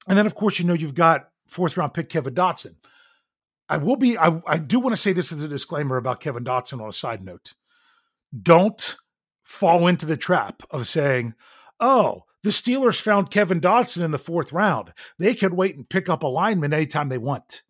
and 0.09 0.17
then, 0.17 0.27
of 0.27 0.35
course, 0.35 0.59
you 0.59 0.67
know, 0.67 0.75
you've 0.75 0.95
got 0.95 1.29
fourth 1.49 1.77
round 1.77 1.95
pick 1.95 2.09
Kevin 2.09 2.35
Dotson. 2.35 2.77
I 3.69 3.77
will 3.77 3.97
be, 3.97 4.19
I, 4.19 4.41
I 4.47 4.59
do 4.59 4.81
want 4.81 4.95
to 4.95 5.01
say 5.01 5.13
this 5.13 5.31
as 5.31 5.43
a 5.43 5.49
disclaimer 5.49 5.97
about 5.97 6.21
Kevin 6.21 6.45
Dotson 6.45 6.81
on 6.83 6.89
a 6.89 6.93
side 6.93 7.23
note. 7.23 7.55
Don't 8.43 8.97
fall 9.45 9.87
into 9.87 10.07
the 10.07 10.17
trap 10.17 10.63
of 10.71 10.89
saying, 10.89 11.35
oh, 11.79 12.25
the 12.43 12.51
Steelers 12.51 13.01
found 13.01 13.31
Kevin 13.31 13.61
Dotson 13.61 14.03
in 14.03 14.11
the 14.11 14.19
fourth 14.19 14.53
round. 14.53 14.93
They 15.19 15.35
could 15.35 15.55
wait 15.55 15.77
and 15.77 15.89
pick 15.89 16.09
up 16.09 16.23
a 16.23 16.27
lineman 16.27 16.73
anytime 16.73 17.09
they 17.09 17.19
want. 17.19 17.63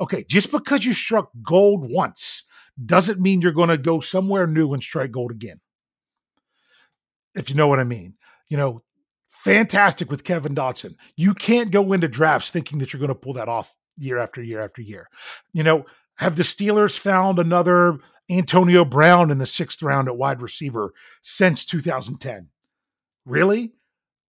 Okay, 0.00 0.24
just 0.28 0.50
because 0.50 0.84
you 0.84 0.92
struck 0.92 1.30
gold 1.42 1.90
once 1.90 2.44
doesn't 2.84 3.20
mean 3.20 3.40
you're 3.40 3.52
going 3.52 3.68
to 3.68 3.78
go 3.78 4.00
somewhere 4.00 4.46
new 4.46 4.72
and 4.72 4.82
strike 4.82 5.10
gold 5.10 5.30
again. 5.30 5.60
If 7.34 7.50
you 7.50 7.56
know 7.56 7.68
what 7.68 7.80
I 7.80 7.84
mean. 7.84 8.14
You 8.48 8.56
know, 8.56 8.82
fantastic 9.28 10.10
with 10.10 10.24
Kevin 10.24 10.54
Dotson. 10.54 10.94
You 11.16 11.34
can't 11.34 11.70
go 11.70 11.92
into 11.92 12.08
drafts 12.08 12.50
thinking 12.50 12.78
that 12.78 12.92
you're 12.92 13.00
going 13.00 13.08
to 13.08 13.14
pull 13.14 13.34
that 13.34 13.48
off 13.48 13.74
year 13.96 14.18
after 14.18 14.42
year 14.42 14.60
after 14.60 14.82
year. 14.82 15.08
You 15.52 15.62
know, 15.62 15.86
have 16.16 16.36
the 16.36 16.42
Steelers 16.42 16.98
found 16.98 17.38
another 17.38 17.98
Antonio 18.30 18.84
Brown 18.84 19.30
in 19.30 19.38
the 19.38 19.46
sixth 19.46 19.82
round 19.82 20.08
at 20.08 20.16
wide 20.16 20.42
receiver 20.42 20.92
since 21.22 21.64
2010? 21.64 22.48
Really? 23.24 23.72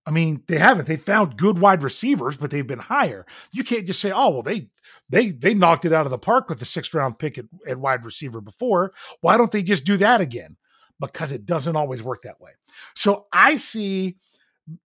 I 0.05 0.11
mean, 0.11 0.43
they 0.47 0.57
haven't. 0.57 0.87
They 0.87 0.97
found 0.97 1.37
good 1.37 1.59
wide 1.59 1.81
receivers, 1.81 2.35
but 2.35 2.51
they've 2.51 2.67
been 2.67 2.79
higher. 2.79 3.25
You 3.51 3.63
can't 3.63 3.87
just 3.87 4.01
say, 4.01 4.11
"Oh, 4.11 4.29
well, 4.29 4.41
they 4.41 4.67
they 5.09 5.29
they 5.29 5.53
knocked 5.53 5.85
it 5.85 5.93
out 5.93 6.05
of 6.05 6.11
the 6.11 6.17
park 6.17 6.49
with 6.49 6.59
the 6.59 6.65
sixth 6.65 6.93
round 6.93 7.19
pick 7.19 7.37
at, 7.37 7.45
at 7.67 7.79
wide 7.79 8.03
receiver 8.03 8.41
before. 8.41 8.93
Why 9.21 9.37
don't 9.37 9.51
they 9.51 9.63
just 9.63 9.85
do 9.85 9.97
that 9.97 10.19
again?" 10.19 10.57
Because 10.99 11.31
it 11.31 11.45
doesn't 11.45 11.75
always 11.75 12.03
work 12.03 12.21
that 12.23 12.41
way. 12.41 12.51
So 12.95 13.27
I 13.31 13.55
see, 13.57 14.17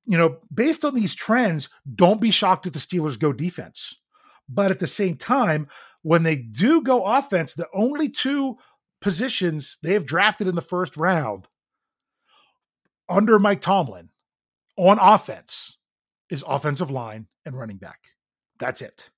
you 0.06 0.16
know, 0.16 0.38
based 0.52 0.84
on 0.84 0.94
these 0.94 1.14
trends, 1.14 1.68
don't 1.94 2.20
be 2.20 2.30
shocked 2.30 2.66
if 2.66 2.72
the 2.72 2.78
Steelers 2.78 3.18
go 3.18 3.32
defense. 3.32 3.96
But 4.48 4.70
at 4.70 4.78
the 4.78 4.86
same 4.86 5.16
time, 5.16 5.68
when 6.02 6.22
they 6.22 6.36
do 6.36 6.80
go 6.82 7.04
offense, 7.04 7.54
the 7.54 7.68
only 7.74 8.08
two 8.08 8.56
positions 9.00 9.78
they 9.82 9.92
have 9.92 10.06
drafted 10.06 10.48
in 10.48 10.54
the 10.54 10.62
first 10.62 10.96
round 10.96 11.46
under 13.08 13.38
Mike 13.38 13.60
Tomlin 13.60 14.10
on 14.76 14.98
offense 14.98 15.78
is 16.30 16.44
offensive 16.46 16.90
line 16.90 17.26
and 17.44 17.58
running 17.58 17.76
back. 17.76 18.08
That's 18.58 18.82
it. 18.82 19.10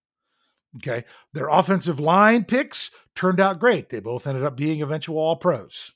Okay. 0.76 1.04
Their 1.32 1.48
offensive 1.48 1.98
line 1.98 2.44
picks 2.44 2.90
turned 3.16 3.40
out 3.40 3.58
great. 3.58 3.88
They 3.88 4.00
both 4.00 4.26
ended 4.26 4.44
up 4.44 4.56
being 4.56 4.82
eventual 4.82 5.18
all 5.18 5.36
pros. 5.36 5.92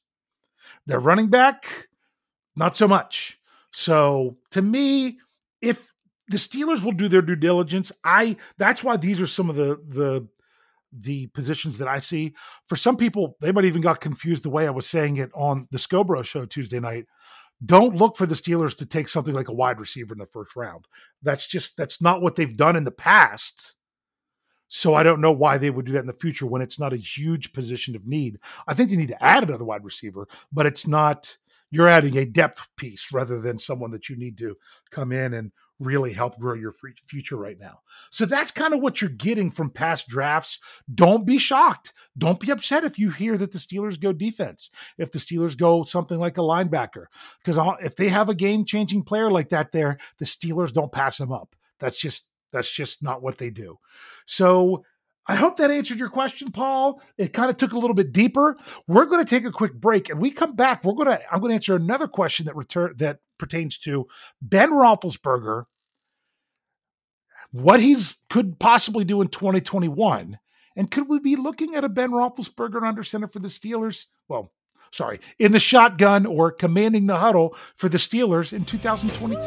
Their 0.86 0.98
running 0.98 1.28
back, 1.28 1.88
not 2.56 2.76
so 2.76 2.88
much. 2.88 3.38
So 3.70 4.38
to 4.50 4.62
me, 4.62 5.18
if 5.60 5.94
the 6.28 6.36
Steelers 6.38 6.82
will 6.82 6.92
do 6.92 7.08
their 7.08 7.22
due 7.22 7.36
diligence, 7.36 7.92
I 8.02 8.36
that's 8.56 8.82
why 8.82 8.96
these 8.96 9.20
are 9.20 9.26
some 9.26 9.50
of 9.50 9.56
the 9.56 9.80
the 9.86 10.26
the 10.96 11.26
positions 11.28 11.78
that 11.78 11.88
I 11.88 11.98
see. 11.98 12.34
For 12.66 12.76
some 12.76 12.96
people, 12.96 13.36
they 13.40 13.52
might 13.52 13.64
even 13.64 13.82
got 13.82 14.00
confused 14.00 14.44
the 14.44 14.50
way 14.50 14.66
I 14.66 14.70
was 14.70 14.86
saying 14.86 15.16
it 15.16 15.30
on 15.34 15.66
the 15.70 15.78
Scobro 15.78 16.24
show 16.24 16.44
Tuesday 16.44 16.80
night 16.80 17.06
don't 17.64 17.96
look 17.96 18.16
for 18.16 18.26
the 18.26 18.34
Steelers 18.34 18.76
to 18.76 18.86
take 18.86 19.08
something 19.08 19.34
like 19.34 19.48
a 19.48 19.54
wide 19.54 19.78
receiver 19.78 20.14
in 20.14 20.18
the 20.18 20.26
first 20.26 20.56
round. 20.56 20.86
That's 21.22 21.46
just 21.46 21.76
that's 21.76 22.00
not 22.00 22.22
what 22.22 22.36
they've 22.36 22.56
done 22.56 22.76
in 22.76 22.84
the 22.84 22.90
past. 22.90 23.76
So 24.68 24.94
I 24.94 25.02
don't 25.02 25.20
know 25.20 25.32
why 25.32 25.58
they 25.58 25.70
would 25.70 25.86
do 25.86 25.92
that 25.92 26.00
in 26.00 26.06
the 26.06 26.12
future 26.12 26.46
when 26.46 26.62
it's 26.62 26.80
not 26.80 26.92
a 26.92 26.96
huge 26.96 27.52
position 27.52 27.94
of 27.94 28.06
need. 28.06 28.38
I 28.66 28.74
think 28.74 28.90
they 28.90 28.96
need 28.96 29.08
to 29.08 29.22
add 29.22 29.44
another 29.44 29.64
wide 29.64 29.84
receiver, 29.84 30.26
but 30.52 30.66
it's 30.66 30.86
not 30.86 31.36
you're 31.70 31.88
adding 31.88 32.16
a 32.16 32.24
depth 32.24 32.66
piece 32.76 33.12
rather 33.12 33.40
than 33.40 33.58
someone 33.58 33.90
that 33.90 34.08
you 34.08 34.16
need 34.16 34.38
to 34.38 34.56
come 34.90 35.12
in 35.12 35.34
and 35.34 35.52
really 35.80 36.12
help 36.12 36.38
grow 36.38 36.54
your 36.54 36.72
future 37.06 37.36
right 37.36 37.58
now. 37.58 37.80
So 38.10 38.26
that's 38.26 38.50
kind 38.50 38.74
of 38.74 38.80
what 38.80 39.00
you're 39.00 39.10
getting 39.10 39.50
from 39.50 39.70
past 39.70 40.08
drafts. 40.08 40.60
Don't 40.92 41.26
be 41.26 41.38
shocked. 41.38 41.92
Don't 42.16 42.40
be 42.40 42.50
upset 42.50 42.84
if 42.84 42.98
you 42.98 43.10
hear 43.10 43.36
that 43.38 43.52
the 43.52 43.58
Steelers 43.58 44.00
go 44.00 44.12
defense, 44.12 44.70
if 44.98 45.10
the 45.10 45.18
Steelers 45.18 45.56
go 45.56 45.82
something 45.82 46.18
like 46.18 46.38
a 46.38 46.42
linebacker, 46.42 47.06
because 47.42 47.58
if 47.82 47.96
they 47.96 48.08
have 48.08 48.28
a 48.28 48.34
game 48.34 48.64
changing 48.64 49.02
player 49.02 49.30
like 49.30 49.48
that 49.48 49.72
there, 49.72 49.98
the 50.18 50.24
Steelers 50.24 50.72
don't 50.72 50.92
pass 50.92 51.18
him 51.18 51.32
up. 51.32 51.54
That's 51.80 51.96
just 51.96 52.28
that's 52.52 52.70
just 52.70 53.02
not 53.02 53.20
what 53.20 53.38
they 53.38 53.50
do. 53.50 53.78
So 54.26 54.84
I 55.26 55.36
hope 55.36 55.56
that 55.56 55.70
answered 55.70 55.98
your 55.98 56.10
question, 56.10 56.52
Paul. 56.52 57.00
It 57.16 57.32
kind 57.32 57.50
of 57.50 57.56
took 57.56 57.72
a 57.72 57.78
little 57.78 57.94
bit 57.94 58.12
deeper. 58.12 58.56
We're 58.86 59.06
going 59.06 59.24
to 59.24 59.28
take 59.28 59.44
a 59.44 59.50
quick 59.50 59.74
break, 59.74 60.10
and 60.10 60.20
we 60.20 60.30
come 60.30 60.54
back. 60.54 60.84
We're 60.84 60.94
going 60.94 61.08
to 61.08 61.32
I'm 61.32 61.40
going 61.40 61.50
to 61.50 61.54
answer 61.54 61.74
another 61.74 62.06
question 62.06 62.46
that 62.46 62.56
return 62.56 62.94
that 62.98 63.18
pertains 63.38 63.78
to 63.78 64.06
Ben 64.40 64.70
Roethlisberger, 64.70 65.64
what 67.50 67.80
he's 67.80 68.14
could 68.30 68.58
possibly 68.58 69.04
do 69.04 69.20
in 69.20 69.28
2021, 69.28 70.38
and 70.76 70.90
could 70.90 71.08
we 71.08 71.20
be 71.20 71.36
looking 71.36 71.74
at 71.74 71.84
a 71.84 71.88
Ben 71.88 72.10
Roethlisberger 72.10 72.82
under 72.82 73.02
center 73.02 73.28
for 73.28 73.38
the 73.38 73.48
Steelers? 73.48 74.06
Well, 74.28 74.52
sorry, 74.90 75.20
in 75.38 75.52
the 75.52 75.60
shotgun 75.60 76.26
or 76.26 76.50
commanding 76.50 77.06
the 77.06 77.16
huddle 77.16 77.56
for 77.76 77.88
the 77.88 77.98
Steelers 77.98 78.52
in 78.52 78.64
2022. 78.64 79.40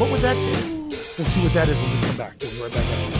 What 0.00 0.10
would 0.10 0.20
that 0.20 0.34
do? 0.34 0.70
We'll 1.18 1.26
see 1.26 1.42
what 1.42 1.54
that 1.54 1.68
is 1.68 1.76
when 1.76 1.96
we 1.96 2.06
come 2.06 2.16
back. 2.16 2.36
We'll 2.40 2.50
be 2.50 2.62
right 2.62 2.72
back. 2.72 3.19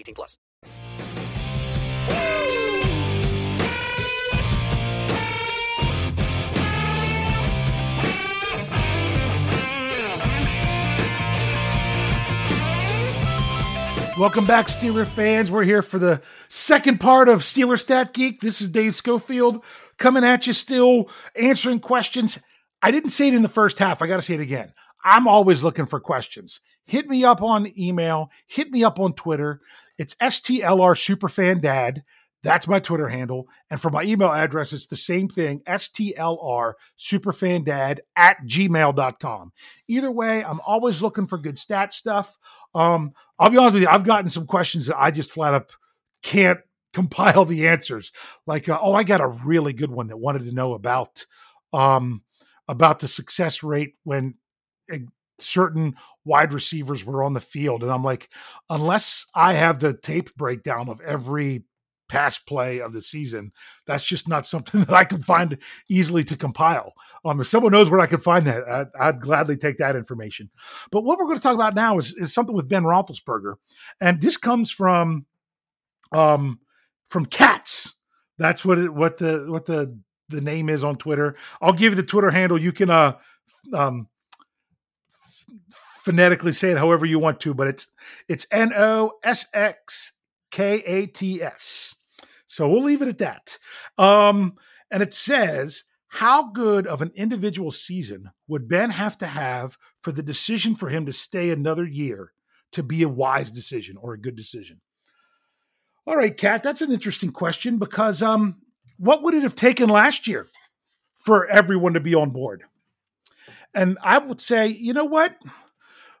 18 0.01 0.15
plus. 0.15 0.37
Welcome 14.17 14.45
back, 14.45 14.67
Steeler 14.67 15.07
fans. 15.07 15.49
We're 15.49 15.63
here 15.63 15.81
for 15.81 15.97
the 15.97 16.21
second 16.47 16.99
part 16.99 17.27
of 17.27 17.39
Steeler 17.39 17.79
Stat 17.79 18.13
Geek. 18.13 18.41
This 18.41 18.61
is 18.61 18.67
Dave 18.67 18.93
Schofield 18.93 19.63
coming 19.97 20.23
at 20.23 20.45
you, 20.45 20.53
still 20.53 21.09
answering 21.35 21.79
questions. 21.79 22.37
I 22.83 22.91
didn't 22.91 23.09
say 23.11 23.29
it 23.29 23.33
in 23.33 23.41
the 23.41 23.49
first 23.49 23.79
half. 23.79 24.01
I 24.01 24.07
got 24.07 24.17
to 24.17 24.21
say 24.21 24.35
it 24.35 24.39
again. 24.39 24.73
I'm 25.03 25.27
always 25.27 25.63
looking 25.63 25.87
for 25.87 25.99
questions. 25.99 26.59
Hit 26.85 27.07
me 27.07 27.23
up 27.23 27.41
on 27.41 27.71
email, 27.79 28.29
hit 28.45 28.69
me 28.69 28.83
up 28.83 28.99
on 28.99 29.13
Twitter. 29.13 29.61
It's 29.97 30.15
STLR 30.15 30.95
Superfan 30.95 31.61
Dad. 31.61 32.03
That's 32.43 32.67
my 32.67 32.79
Twitter 32.79 33.07
handle. 33.07 33.47
And 33.69 33.79
for 33.79 33.91
my 33.91 34.03
email 34.03 34.31
address, 34.31 34.73
it's 34.73 34.87
the 34.87 34.95
same 34.95 35.27
thing 35.27 35.61
STLR 35.67 36.73
Superfandad 36.97 37.99
at 38.15 38.37
gmail.com. 38.45 39.51
Either 39.87 40.11
way, 40.11 40.43
I'm 40.43 40.59
always 40.65 41.01
looking 41.01 41.27
for 41.27 41.37
good 41.37 41.57
stat 41.57 41.93
stuff. 41.93 42.37
Um, 42.73 43.13
I'll 43.37 43.49
be 43.49 43.57
honest 43.57 43.75
with 43.75 43.83
you, 43.83 43.89
I've 43.89 44.03
gotten 44.03 44.29
some 44.29 44.47
questions 44.47 44.87
that 44.87 44.99
I 44.99 45.11
just 45.11 45.31
flat 45.31 45.53
up 45.53 45.71
can't 46.23 46.59
compile 46.93 47.45
the 47.45 47.67
answers. 47.67 48.11
Like, 48.47 48.67
uh, 48.67 48.79
oh, 48.81 48.93
I 48.93 49.03
got 49.03 49.21
a 49.21 49.27
really 49.27 49.73
good 49.73 49.91
one 49.91 50.07
that 50.07 50.17
wanted 50.17 50.45
to 50.45 50.51
know 50.51 50.73
about 50.73 51.25
um, 51.73 52.23
about 52.67 52.99
the 52.99 53.07
success 53.07 53.63
rate 53.63 53.93
when 54.03 54.35
certain 55.41 55.95
wide 56.25 56.53
receivers 56.53 57.03
were 57.03 57.23
on 57.23 57.33
the 57.33 57.41
field, 57.41 57.83
and 57.83 57.91
I'm 57.91 58.03
like, 58.03 58.29
unless 58.69 59.25
I 59.33 59.53
have 59.53 59.79
the 59.79 59.93
tape 59.93 60.35
breakdown 60.35 60.89
of 60.89 61.01
every 61.01 61.63
pass 62.11 62.37
play 62.37 62.81
of 62.81 62.91
the 62.91 63.01
season. 63.01 63.53
That's 63.87 64.03
just 64.03 64.27
not 64.27 64.45
something 64.45 64.81
that 64.85 64.93
I 64.93 65.05
can 65.05 65.21
find 65.23 65.57
easily 65.89 66.25
to 66.25 66.35
compile. 66.35 66.93
Um, 67.23 67.39
if 67.39 67.47
someone 67.47 67.71
knows 67.71 67.89
where 67.89 68.01
I 68.01 68.05
can 68.05 68.19
find 68.19 68.45
that, 68.47 68.67
I'd, 68.67 68.87
I'd, 68.99 69.21
gladly 69.21 69.55
take 69.55 69.77
that 69.77 69.95
information. 69.95 70.49
But 70.91 71.05
what 71.05 71.17
we're 71.17 71.25
going 71.25 71.37
to 71.37 71.43
talk 71.43 71.55
about 71.55 71.73
now 71.73 71.97
is, 71.97 72.13
is 72.17 72.33
something 72.33 72.55
with 72.55 72.67
Ben 72.67 72.83
Roethlisberger, 72.83 73.55
and 74.01 74.21
this 74.21 74.35
comes 74.35 74.71
from 74.71 75.25
um, 76.11 76.59
from 77.07 77.25
Cats. 77.25 77.93
That's 78.37 78.65
what 78.65 78.77
it, 78.77 78.93
what 78.93 79.17
the 79.17 79.45
what 79.47 79.65
the 79.65 79.97
the 80.27 80.41
name 80.41 80.67
is 80.67 80.83
on 80.83 80.97
Twitter. 80.97 81.37
I'll 81.61 81.73
give 81.73 81.93
you 81.93 81.95
the 81.95 82.03
Twitter 82.03 82.31
handle. 82.31 82.59
You 82.59 82.73
can 82.73 82.89
uh 82.89 83.17
um 83.73 84.07
phonetically 85.71 86.51
say 86.51 86.71
it 86.71 86.77
however 86.77 87.05
you 87.05 87.19
want 87.19 87.39
to, 87.41 87.53
but 87.53 87.67
it's 87.67 87.87
it's 88.27 88.45
N 88.51 88.73
O 88.75 89.13
S 89.23 89.45
X 89.53 90.13
K 90.51 90.75
A 90.85 91.05
T 91.07 91.41
S. 91.41 91.95
So 92.45 92.67
we'll 92.67 92.83
leave 92.83 93.01
it 93.01 93.07
at 93.07 93.19
that. 93.19 93.57
Um, 93.97 94.55
and 94.91 95.01
it 95.01 95.13
says, 95.13 95.83
how 96.09 96.51
good 96.51 96.85
of 96.85 97.01
an 97.01 97.13
individual 97.15 97.71
season 97.71 98.31
would 98.49 98.67
Ben 98.67 98.89
have 98.89 99.17
to 99.19 99.27
have 99.27 99.77
for 100.01 100.11
the 100.11 100.21
decision 100.21 100.75
for 100.75 100.89
him 100.89 101.05
to 101.05 101.13
stay 101.13 101.49
another 101.49 101.85
year 101.85 102.33
to 102.73 102.83
be 102.83 103.03
a 103.03 103.07
wise 103.07 103.51
decision 103.51 103.95
or 103.95 104.13
a 104.13 104.19
good 104.19 104.35
decision? 104.35 104.81
All 106.05 106.17
right, 106.17 106.35
Kat, 106.35 106.63
that's 106.63 106.81
an 106.81 106.91
interesting 106.91 107.31
question 107.31 107.77
because 107.77 108.21
um, 108.21 108.57
what 108.97 109.23
would 109.23 109.33
it 109.33 109.43
have 109.43 109.55
taken 109.55 109.87
last 109.87 110.27
year 110.27 110.47
for 111.17 111.47
everyone 111.47 111.93
to 111.93 112.01
be 112.01 112.13
on 112.13 112.31
board? 112.31 112.63
And 113.73 113.97
I 114.01 114.17
would 114.17 114.41
say, 114.41 114.67
you 114.67 114.93
know 114.93 115.05
what? 115.05 115.35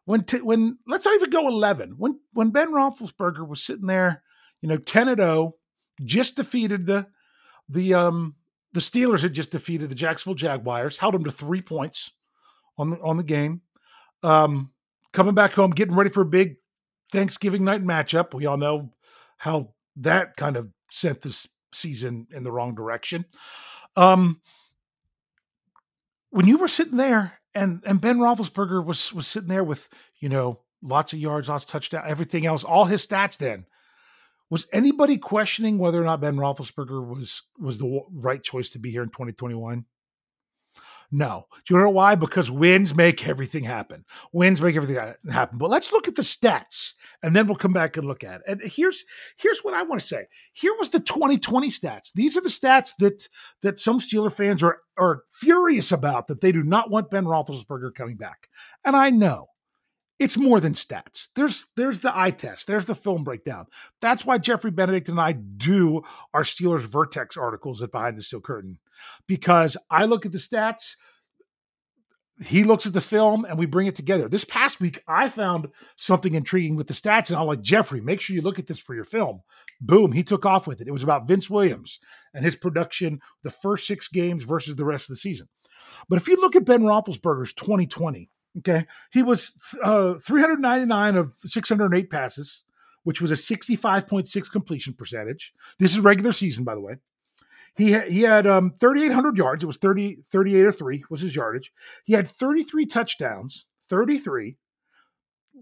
When 0.05 0.23
t- 0.23 0.41
when 0.41 0.77
let's 0.87 1.05
not 1.05 1.15
even 1.15 1.29
go 1.29 1.47
eleven. 1.47 1.95
When 1.97 2.19
when 2.33 2.49
Ben 2.49 2.71
Roethlisberger 2.71 3.47
was 3.47 3.63
sitting 3.63 3.87
there, 3.87 4.23
you 4.61 4.69
know, 4.69 4.77
ten 4.77 5.07
and 5.07 5.19
zero, 5.19 5.29
oh, 5.31 5.55
just 6.03 6.35
defeated 6.35 6.85
the 6.85 7.07
the 7.69 7.93
um 7.93 8.35
the 8.73 8.79
Steelers 8.79 9.21
had 9.21 9.33
just 9.33 9.51
defeated 9.51 9.89
the 9.89 9.95
Jacksonville 9.95 10.35
Jaguars, 10.35 10.97
held 10.97 11.13
them 11.13 11.23
to 11.25 11.31
three 11.31 11.61
points 11.61 12.11
on 12.77 12.91
the 12.91 12.99
on 13.01 13.17
the 13.17 13.23
game. 13.23 13.61
Um, 14.23 14.71
coming 15.13 15.35
back 15.35 15.53
home, 15.53 15.71
getting 15.71 15.95
ready 15.95 16.09
for 16.09 16.21
a 16.21 16.25
big 16.25 16.55
Thanksgiving 17.11 17.63
night 17.63 17.83
matchup. 17.83 18.33
We 18.33 18.45
all 18.45 18.57
know 18.57 18.93
how 19.37 19.73
that 19.97 20.37
kind 20.37 20.55
of 20.55 20.69
sent 20.89 21.21
this 21.21 21.47
season 21.73 22.27
in 22.31 22.43
the 22.43 22.51
wrong 22.51 22.75
direction. 22.75 23.25
Um, 23.95 24.41
when 26.29 26.47
you 26.47 26.57
were 26.57 26.67
sitting 26.67 26.97
there 26.97 27.40
and 27.53 27.81
and 27.85 28.01
Ben 28.01 28.17
Roethlisberger 28.19 28.83
was 28.85 29.13
was 29.13 29.27
sitting 29.27 29.49
there 29.49 29.63
with 29.63 29.89
you 30.19 30.29
know 30.29 30.61
lots 30.81 31.13
of 31.13 31.19
yards, 31.19 31.49
lots 31.49 31.63
of 31.63 31.69
touchdown, 31.69 32.03
everything 32.05 32.45
else, 32.45 32.63
all 32.63 32.85
his 32.85 33.05
stats. 33.05 33.37
Then 33.37 33.65
was 34.49 34.67
anybody 34.73 35.17
questioning 35.17 35.77
whether 35.77 36.01
or 36.01 36.05
not 36.05 36.21
Ben 36.21 36.35
Roethlisberger 36.35 37.07
was 37.07 37.43
was 37.59 37.77
the 37.77 38.01
right 38.11 38.43
choice 38.43 38.69
to 38.69 38.79
be 38.79 38.91
here 38.91 39.03
in 39.03 39.09
2021? 39.09 39.85
No. 41.11 41.47
Do 41.65 41.73
you 41.73 41.81
know 41.81 41.89
why? 41.89 42.15
Because 42.15 42.49
wins 42.49 42.95
make 42.95 43.27
everything 43.27 43.65
happen. 43.65 44.05
Wins 44.31 44.61
make 44.61 44.75
everything 44.75 45.13
happen. 45.29 45.57
But 45.57 45.69
let's 45.69 45.91
look 45.91 46.07
at 46.07 46.15
the 46.15 46.21
stats 46.21 46.93
and 47.21 47.35
then 47.35 47.47
we'll 47.47 47.57
come 47.57 47.73
back 47.73 47.97
and 47.97 48.07
look 48.07 48.23
at 48.23 48.41
it. 48.41 48.43
And 48.47 48.61
here's 48.63 49.03
here's 49.37 49.59
what 49.59 49.73
I 49.73 49.83
want 49.83 50.01
to 50.01 50.07
say. 50.07 50.27
Here 50.53 50.73
was 50.79 50.89
the 50.89 50.99
2020 50.99 51.67
stats. 51.67 52.13
These 52.13 52.37
are 52.37 52.41
the 52.41 52.49
stats 52.49 52.91
that 52.99 53.27
that 53.61 53.79
some 53.79 53.99
Steeler 53.99 54.31
fans 54.31 54.63
are 54.63 54.79
are 54.97 55.23
furious 55.33 55.91
about 55.91 56.27
that 56.27 56.41
they 56.41 56.51
do 56.51 56.63
not 56.63 56.89
want 56.89 57.11
Ben 57.11 57.25
Roethlisberger 57.25 57.93
coming 57.93 58.15
back. 58.15 58.47
And 58.85 58.95
I 58.95 59.09
know 59.09 59.50
it's 60.21 60.37
more 60.37 60.59
than 60.59 60.73
stats. 60.73 61.29
There's 61.35 61.65
there's 61.75 61.99
the 61.99 62.15
eye 62.15 62.29
test. 62.29 62.67
There's 62.67 62.85
the 62.85 62.93
film 62.93 63.23
breakdown. 63.23 63.65
That's 64.01 64.23
why 64.23 64.37
Jeffrey 64.37 64.69
Benedict 64.69 65.09
and 65.09 65.19
I 65.19 65.31
do 65.31 66.03
our 66.31 66.43
Steelers 66.43 66.81
Vertex 66.81 67.35
articles 67.35 67.81
at 67.81 67.91
Behind 67.91 68.17
the 68.17 68.21
Steel 68.21 68.39
Curtain 68.39 68.77
because 69.27 69.77
I 69.89 70.05
look 70.05 70.27
at 70.27 70.31
the 70.31 70.37
stats 70.37 70.93
he 72.43 72.63
looks 72.63 72.87
at 72.87 72.93
the 72.93 73.01
film 73.01 73.45
and 73.45 73.57
we 73.57 73.65
bring 73.65 73.87
it 73.87 73.95
together. 73.95 74.27
This 74.27 74.45
past 74.45 74.79
week, 74.79 75.03
I 75.07 75.29
found 75.29 75.67
something 75.95 76.33
intriguing 76.33 76.75
with 76.75 76.87
the 76.87 76.93
stats, 76.93 77.29
and 77.29 77.37
I'm 77.37 77.45
like, 77.45 77.61
Jeffrey, 77.61 78.01
make 78.01 78.19
sure 78.19 78.35
you 78.35 78.41
look 78.41 78.57
at 78.57 78.65
this 78.65 78.79
for 78.79 78.95
your 78.95 79.03
film. 79.03 79.41
Boom, 79.79 80.11
he 80.11 80.23
took 80.23 80.45
off 80.45 80.65
with 80.65 80.81
it. 80.81 80.87
It 80.87 80.91
was 80.91 81.03
about 81.03 81.27
Vince 81.27 81.51
Williams 81.51 81.99
and 82.33 82.43
his 82.43 82.55
production 82.55 83.19
the 83.43 83.51
first 83.51 83.85
six 83.85 84.07
games 84.07 84.43
versus 84.43 84.75
the 84.75 84.85
rest 84.85 85.03
of 85.03 85.09
the 85.09 85.19
season. 85.19 85.49
But 86.09 86.17
if 86.17 86.27
you 86.27 86.35
look 86.37 86.55
at 86.55 86.65
Ben 86.65 86.81
Roethlisberger's 86.81 87.53
2020, 87.53 88.29
okay, 88.59 88.85
he 89.11 89.23
was 89.23 89.53
uh, 89.83 90.15
399 90.15 91.15
of 91.15 91.33
608 91.45 92.09
passes, 92.09 92.63
which 93.03 93.21
was 93.21 93.31
a 93.31 93.35
65.6 93.35 94.51
completion 94.51 94.93
percentage. 94.93 95.53
This 95.79 95.91
is 95.91 95.99
regular 95.99 96.31
season, 96.31 96.63
by 96.63 96.75
the 96.75 96.81
way. 96.81 96.95
He 97.75 97.91
had, 97.91 98.11
he 98.11 98.21
had 98.21 98.45
um, 98.45 98.73
3,800 98.79 99.37
yards. 99.37 99.63
It 99.63 99.67
was 99.67 99.77
30, 99.77 100.19
38 100.27 100.65
or 100.65 100.71
3 100.71 101.03
was 101.09 101.21
his 101.21 101.35
yardage. 101.35 101.71
He 102.03 102.13
had 102.13 102.27
33 102.27 102.85
touchdowns, 102.85 103.65
33, 103.87 104.57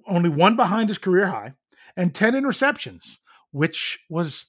only 0.07 0.29
one 0.29 0.55
behind 0.55 0.89
his 0.89 0.97
career 0.97 1.27
high, 1.27 1.53
and 1.95 2.13
10 2.13 2.33
interceptions, 2.33 3.17
which 3.51 3.99
was 4.09 4.47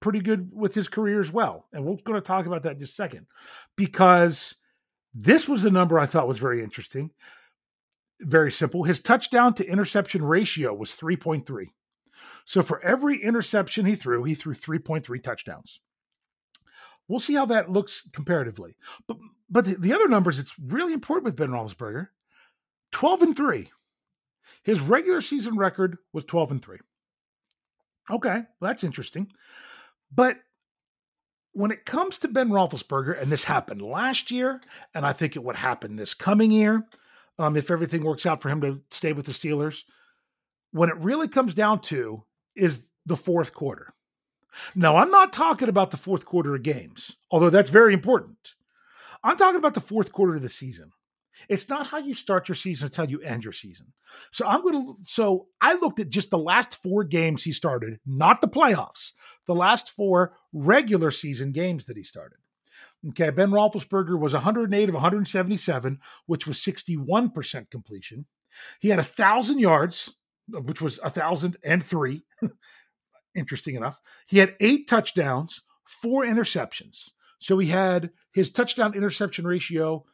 pretty 0.00 0.20
good 0.20 0.50
with 0.52 0.74
his 0.74 0.88
career 0.88 1.20
as 1.20 1.32
well. 1.32 1.66
And 1.72 1.84
we're 1.84 1.96
going 1.96 2.20
to 2.20 2.26
talk 2.26 2.46
about 2.46 2.62
that 2.62 2.72
in 2.72 2.78
just 2.78 2.92
a 2.92 2.94
second 2.94 3.26
because 3.76 4.56
this 5.14 5.48
was 5.48 5.62
the 5.62 5.70
number 5.70 5.98
I 5.98 6.06
thought 6.06 6.28
was 6.28 6.38
very 6.38 6.62
interesting. 6.62 7.10
Very 8.20 8.50
simple. 8.50 8.84
His 8.84 9.00
touchdown 9.00 9.54
to 9.54 9.66
interception 9.66 10.22
ratio 10.22 10.74
was 10.74 10.90
3.3. 10.90 11.66
So 12.44 12.62
for 12.62 12.82
every 12.84 13.22
interception 13.22 13.86
he 13.86 13.96
threw, 13.96 14.24
he 14.24 14.34
threw 14.34 14.54
3.3 14.54 15.22
touchdowns. 15.22 15.80
We'll 17.08 17.20
see 17.20 17.34
how 17.34 17.46
that 17.46 17.70
looks 17.70 18.08
comparatively. 18.12 18.76
But 19.08 19.18
but 19.48 19.64
the, 19.64 19.74
the 19.74 19.92
other 19.92 20.06
numbers, 20.06 20.38
it's 20.38 20.54
really 20.58 20.92
important 20.92 21.24
with 21.24 21.36
Ben 21.36 21.48
Roethlisberger. 21.48 22.08
12 22.92 23.22
and 23.22 23.36
3. 23.36 23.70
His 24.62 24.80
regular 24.80 25.20
season 25.20 25.56
record 25.56 25.98
was 26.12 26.24
12 26.24 26.50
and 26.52 26.62
3. 26.62 26.78
Okay, 28.10 28.34
well, 28.34 28.70
that's 28.70 28.84
interesting. 28.84 29.32
But 30.12 30.38
when 31.52 31.70
it 31.70 31.84
comes 31.84 32.18
to 32.18 32.28
Ben 32.28 32.50
Roethlisberger, 32.50 33.20
and 33.20 33.30
this 33.30 33.44
happened 33.44 33.82
last 33.82 34.30
year, 34.30 34.60
and 34.94 35.04
I 35.04 35.12
think 35.12 35.36
it 35.36 35.44
would 35.44 35.56
happen 35.56 35.96
this 35.96 36.14
coming 36.14 36.50
year, 36.50 36.86
um, 37.40 37.56
if 37.56 37.70
everything 37.70 38.04
works 38.04 38.26
out 38.26 38.42
for 38.42 38.50
him 38.50 38.60
to 38.60 38.80
stay 38.90 39.12
with 39.12 39.26
the 39.26 39.32
Steelers, 39.32 39.82
when 40.72 40.90
it 40.90 40.96
really 40.98 41.26
comes 41.26 41.54
down 41.54 41.80
to 41.80 42.22
is 42.54 42.90
the 43.06 43.16
fourth 43.16 43.54
quarter. 43.54 43.94
Now, 44.74 44.96
I'm 44.96 45.10
not 45.10 45.32
talking 45.32 45.68
about 45.68 45.90
the 45.90 45.96
fourth 45.96 46.26
quarter 46.26 46.54
of 46.54 46.62
games, 46.62 47.16
although 47.30 47.50
that's 47.50 47.70
very 47.70 47.94
important. 47.94 48.54
I'm 49.24 49.36
talking 49.36 49.58
about 49.58 49.74
the 49.74 49.80
fourth 49.80 50.12
quarter 50.12 50.34
of 50.36 50.42
the 50.42 50.48
season. 50.48 50.90
It's 51.48 51.68
not 51.70 51.86
how 51.86 51.98
you 51.98 52.12
start 52.12 52.48
your 52.48 52.56
season, 52.56 52.86
it's 52.86 52.96
how 52.96 53.04
you 53.04 53.20
end 53.22 53.44
your 53.44 53.54
season. 53.54 53.86
So 54.30 54.46
I'm 54.46 54.62
going 54.62 54.86
to, 54.86 54.94
so 55.04 55.46
I 55.62 55.74
looked 55.74 55.98
at 55.98 56.10
just 56.10 56.28
the 56.28 56.38
last 56.38 56.82
four 56.82 57.04
games 57.04 57.42
he 57.42 57.52
started, 57.52 57.98
not 58.04 58.42
the 58.42 58.48
playoffs, 58.48 59.12
the 59.46 59.54
last 59.54 59.90
four 59.90 60.34
regular 60.52 61.10
season 61.10 61.52
games 61.52 61.86
that 61.86 61.96
he 61.96 62.02
started. 62.02 62.38
Okay, 63.08 63.30
Ben 63.30 63.50
Roethlisberger 63.50 64.18
was 64.18 64.34
108 64.34 64.88
of 64.88 64.94
177, 64.94 65.98
which 66.26 66.46
was 66.46 66.58
61% 66.58 67.70
completion. 67.70 68.26
He 68.78 68.88
had 68.88 68.98
a 68.98 69.04
thousand 69.04 69.58
yards, 69.58 70.12
which 70.48 70.82
was 70.82 70.98
a 71.02 71.08
thousand 71.08 71.56
and 71.64 71.82
three. 71.82 72.22
interesting 73.34 73.74
enough. 73.74 74.00
He 74.26 74.38
had 74.38 74.56
eight 74.60 74.88
touchdowns, 74.88 75.62
four 75.84 76.24
interceptions. 76.24 77.10
So 77.38 77.58
he 77.58 77.68
had 77.68 78.10
his 78.32 78.50
touchdown 78.50 78.94
interception 78.94 79.46
ratio 79.46 80.04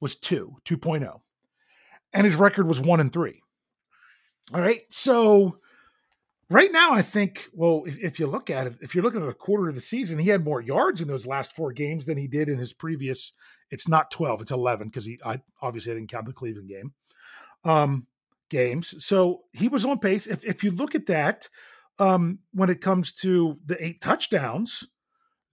was 0.00 0.16
two, 0.16 0.56
2.0. 0.64 1.20
And 2.12 2.24
his 2.26 2.36
record 2.36 2.66
was 2.66 2.80
one 2.80 3.00
and 3.00 3.12
three. 3.12 3.42
All 4.52 4.60
right. 4.60 4.82
So 4.90 5.58
right 6.50 6.72
now, 6.72 6.92
I 6.92 7.02
think, 7.02 7.48
well, 7.52 7.84
if, 7.86 7.98
if, 7.98 8.18
you 8.18 8.26
look 8.26 8.50
at 8.50 8.66
it, 8.66 8.74
if 8.80 8.94
you're 8.94 9.04
looking 9.04 9.22
at 9.22 9.28
a 9.28 9.34
quarter 9.34 9.68
of 9.68 9.74
the 9.74 9.80
season, 9.80 10.18
he 10.18 10.28
had 10.28 10.44
more 10.44 10.60
yards 10.60 11.00
in 11.00 11.08
those 11.08 11.26
last 11.26 11.52
four 11.52 11.72
games 11.72 12.06
than 12.06 12.18
he 12.18 12.26
did 12.26 12.48
in 12.48 12.58
his 12.58 12.72
previous. 12.72 13.32
It's 13.70 13.88
not 13.88 14.10
12, 14.10 14.42
it's 14.42 14.50
11 14.50 14.88
because 14.88 15.04
he 15.04 15.18
I 15.24 15.40
obviously 15.60 15.92
I 15.92 15.94
didn't 15.96 16.10
count 16.10 16.26
the 16.26 16.32
Cleveland 16.32 16.68
game. 16.68 16.92
Um, 17.64 18.06
games. 18.50 18.94
So 19.04 19.42
he 19.52 19.68
was 19.68 19.84
on 19.84 19.98
pace. 19.98 20.26
If, 20.26 20.44
if 20.44 20.62
you 20.62 20.70
look 20.70 20.94
at 20.94 21.06
that, 21.06 21.48
um, 21.98 22.40
when 22.52 22.70
it 22.70 22.80
comes 22.80 23.12
to 23.12 23.58
the 23.64 23.82
eight 23.84 24.00
touchdowns, 24.00 24.84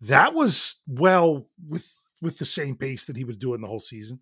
that 0.02 0.34
was 0.34 0.82
well 0.88 1.48
with 1.68 1.90
with 2.22 2.38
the 2.38 2.46
same 2.46 2.76
pace 2.76 3.06
that 3.06 3.18
he 3.18 3.24
was 3.24 3.38
doing 3.38 3.62
the 3.62 3.68
whole 3.68 3.80
season. 3.80 4.20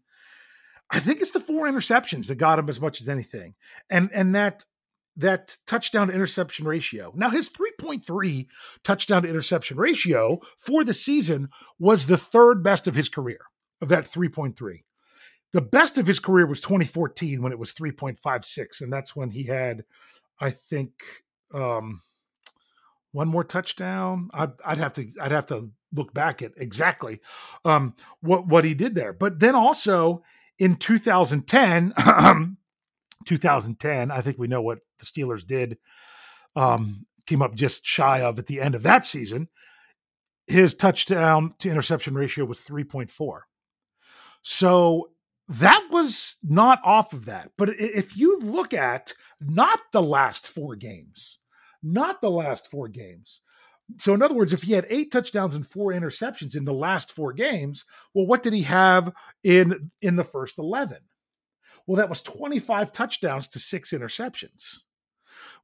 I 0.89 0.99
think 0.99 1.21
it's 1.21 1.32
the 1.32 1.39
four 1.39 1.67
interceptions 1.67 2.27
that 2.27 2.36
got 2.36 2.60
him 2.60 2.69
as 2.69 2.82
much 2.82 3.01
as 3.01 3.10
anything, 3.10 3.55
and 3.89 4.10
and 4.13 4.36
that 4.36 4.65
that 5.19 5.58
touchdown 5.67 6.08
to 6.08 6.13
interception 6.13 6.65
ratio. 6.65 7.12
Now 7.15 7.29
his 7.29 7.49
3.3 7.49 8.47
touchdown 8.84 9.23
to 9.23 9.29
interception 9.29 9.77
ratio 9.77 10.39
for 10.58 10.84
the 10.84 10.93
season 10.93 11.49
was 11.77 12.05
the 12.05 12.17
third 12.17 12.63
best 12.63 12.88
of 12.88 12.95
his 12.95 13.10
career 13.10 13.39
of 13.82 13.89
that 13.89 14.05
3.3. 14.05 14.55
The 15.51 15.62
best 15.62 15.97
of 15.97 16.08
his 16.08 16.19
career 16.19 16.45
was 16.45 16.62
2014 16.62 17.41
when 17.41 17.51
it 17.51 17.60
was 17.60 17.73
3.56 17.73 18.82
and 18.82 18.91
that's 18.91 19.15
when 19.15 19.32
he 19.32 19.43
had 19.43 19.84
I 20.39 20.49
think 20.51 20.91
um 21.53 22.01
one 23.12 23.27
more 23.27 23.43
touchdown. 23.43 24.29
I'd, 24.34 24.51
I'd, 24.63 24.77
have 24.77 24.93
to 24.93 25.08
I'd 25.19 25.32
have 25.32 25.47
to 25.47 25.71
look 25.93 26.13
back 26.13 26.41
at 26.41 26.53
exactly 26.58 27.19
um, 27.65 27.95
what 28.21 28.47
what 28.47 28.65
he 28.65 28.73
did 28.73 28.95
there. 28.95 29.13
But 29.13 29.39
then 29.39 29.55
also 29.55 30.23
in 30.58 30.75
2010, 30.75 31.93
2010, 33.25 34.12
I 34.12 34.21
think 34.21 34.38
we 34.38 34.47
know 34.47 34.62
what 34.62 34.79
the 34.99 35.05
Steelers 35.05 35.45
did. 35.45 35.77
Um, 36.55 37.05
came 37.27 37.41
up 37.41 37.53
just 37.55 37.86
shy 37.86 38.21
of 38.21 38.39
at 38.39 38.47
the 38.47 38.60
end 38.60 38.75
of 38.75 38.84
that 38.84 39.05
season. 39.05 39.47
his 40.47 40.73
touchdown 40.73 41.53
to 41.60 41.69
interception 41.69 42.15
ratio 42.15 42.43
was 42.43 42.60
3.4. 42.60 43.41
So 44.41 45.12
that 45.47 45.88
was 45.91 46.38
not 46.43 46.79
off 46.84 47.13
of 47.13 47.25
that. 47.25 47.51
But 47.58 47.79
if 47.79 48.17
you 48.17 48.39
look 48.39 48.73
at 48.73 49.13
not 49.39 49.79
the 49.93 50.01
last 50.01 50.47
four 50.47 50.75
games, 50.75 51.39
not 51.84 52.21
the 52.21 52.32
last 52.32 52.69
four 52.69 52.88
games. 52.88 53.41
So, 53.97 54.13
in 54.13 54.21
other 54.21 54.36
words, 54.36 54.53
if 54.53 54.62
he 54.63 54.73
had 54.73 54.86
eight 54.89 55.12
touchdowns 55.12 55.55
and 55.55 55.67
four 55.67 55.93
interceptions 55.93 56.55
in 56.55 56.65
the 56.65 56.73
last 56.73 57.12
four 57.12 57.34
games, 57.34 57.86
well, 58.13 58.27
what 58.27 58.43
did 58.43 58.53
he 58.53 58.62
have 58.63 59.12
in 59.43 59.89
in 60.01 60.15
the 60.15 60.23
first 60.23 60.60
eleven? 60.60 60.99
Well, 61.89 61.97
that 61.97 62.08
was 62.08 62.21
twenty 62.21 62.60
five 62.60 62.91
touchdowns 62.91 63.47
to 63.47 63.60
six 63.60 63.89
interceptions, 63.89 64.82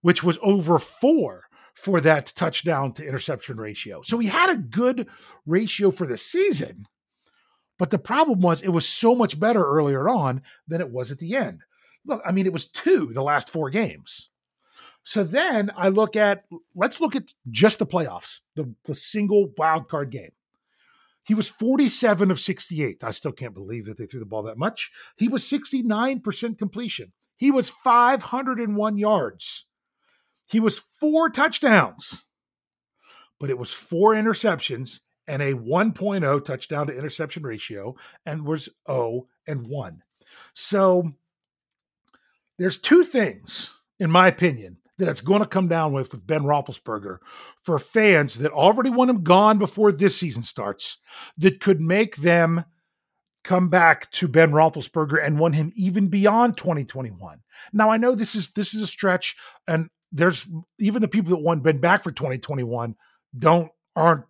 which 0.02 0.24
was 0.24 0.40
over 0.42 0.80
four 0.80 1.44
for 1.76 2.02
that 2.02 2.34
touchdown 2.36 2.94
to 2.94 3.06
interception 3.06 3.58
ratio. 3.58 4.02
So 4.02 4.18
he 4.18 4.28
had 4.28 4.50
a 4.50 4.58
good 4.58 5.08
ratio 5.46 5.92
for 5.92 6.08
the 6.08 6.18
season. 6.18 6.88
But 7.78 7.92
the 7.92 8.00
problem 8.00 8.40
was 8.40 8.64
it 8.64 8.70
was 8.70 8.90
so 8.90 9.14
much 9.14 9.40
better 9.40 9.64
earlier 9.64 10.10
on 10.10 10.42
than 10.68 10.82
it 10.82 10.90
was 10.90 11.12
at 11.12 11.20
the 11.20 11.36
end. 11.36 11.62
Look, 12.04 12.24
I 12.26 12.32
mean, 12.32 12.48
it 12.48 12.54
was 12.54 12.72
two 12.72 13.14
the 13.14 13.22
last 13.22 13.52
four 13.52 13.70
games. 13.70 14.32
So 15.04 15.24
then 15.24 15.70
I 15.78 15.90
look 15.90 16.16
at 16.16 16.46
let's 16.74 17.00
look 17.00 17.16
at 17.16 17.36
just 17.52 17.78
the 17.78 17.86
playoffs, 17.86 18.40
the, 18.56 18.74
the 18.86 18.96
single 18.96 19.54
wild 19.60 19.90
card 19.90 20.10
game. 20.10 20.32
He 21.26 21.34
was 21.34 21.50
47 21.50 22.30
of 22.30 22.40
68. 22.40 23.04
I 23.04 23.12
still 23.12 23.32
can't 23.32 23.54
believe 23.54 23.86
that 23.86 23.98
they 23.98 24.06
threw 24.06 24.20
the 24.20 24.26
ball 24.26 24.44
that 24.44 24.58
much. 24.58 24.92
He 25.18 25.28
was 25.28 25.44
69% 25.44 26.58
completion. 26.58 27.14
He 27.36 27.52
was 27.52 27.70
501 27.70 28.98
yards. 28.98 29.66
He 30.46 30.60
was 30.60 30.80
four 30.80 31.30
touchdowns, 31.30 32.26
but 33.40 33.50
it 33.50 33.58
was 33.58 33.74
four 33.74 34.14
interceptions 34.14 35.00
and 35.28 35.42
a 35.42 35.54
1.0 35.54 36.46
touchdown 36.46 36.88
to 36.88 36.96
interception 36.96 37.44
ratio 37.44 37.96
and 38.26 38.46
was 38.46 38.70
0 38.88 39.28
and 39.48 39.68
1. 39.68 40.04
So 40.54 41.14
there's 42.60 42.78
two 42.78 43.04
things, 43.04 43.74
in 44.00 44.12
my 44.12 44.28
opinion, 44.28 44.78
that 44.98 45.08
it's 45.08 45.22
going 45.22 45.42
to 45.42 45.48
come 45.48 45.68
down 45.68 45.92
with 45.92 46.12
with 46.12 46.26
Ben 46.26 46.44
Roethlisberger 46.44 47.18
for 47.60 47.80
fans 47.80 48.36
that 48.36 48.52
already 48.52 48.90
want 48.90 49.10
him 49.10 49.24
gone 49.24 49.58
before 49.58 49.92
this 49.92 50.18
season 50.18 50.44
starts, 50.44 50.98
that 51.38 51.60
could 51.60 51.82
make 51.82 52.18
them 52.18 52.66
come 53.44 53.70
back 53.70 54.10
to 54.12 54.28
Ben 54.28 54.52
Roethlisberger 54.52 55.24
and 55.24 55.40
want 55.40 55.56
him 55.56 55.72
even 55.76 56.08
beyond 56.08 56.58
2021. 56.58 57.42
Now 57.74 57.90
I 57.90 57.98
know 57.98 58.16
this 58.16 58.36
is 58.36 58.52
this 58.52 58.74
is 58.74 58.82
a 58.82 58.88
stretch, 58.88 59.36
and 59.68 59.90
there's 60.12 60.48
even 60.80 61.02
the 61.02 61.08
people 61.08 61.30
that 61.32 61.44
want 61.44 61.64
Ben 61.64 61.80
back 61.80 62.04
for 62.04 62.12
2021 62.12 62.96
don't 63.38 63.70
aren't 63.96 64.26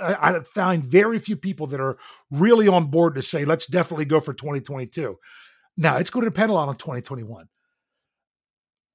I 0.00 0.40
find 0.40 0.84
very 0.84 1.18
few 1.18 1.36
people 1.36 1.68
that 1.68 1.80
are 1.80 1.96
really 2.30 2.66
on 2.66 2.86
board 2.86 3.14
to 3.14 3.22
say, 3.22 3.44
let's 3.44 3.66
definitely 3.66 4.06
go 4.06 4.18
for 4.18 4.34
2022. 4.34 5.16
Now, 5.76 5.98
it's 5.98 6.10
going 6.10 6.24
to 6.24 6.30
depend 6.30 6.50
a 6.50 6.54
lot 6.54 6.68
on 6.68 6.76
2021. 6.76 7.48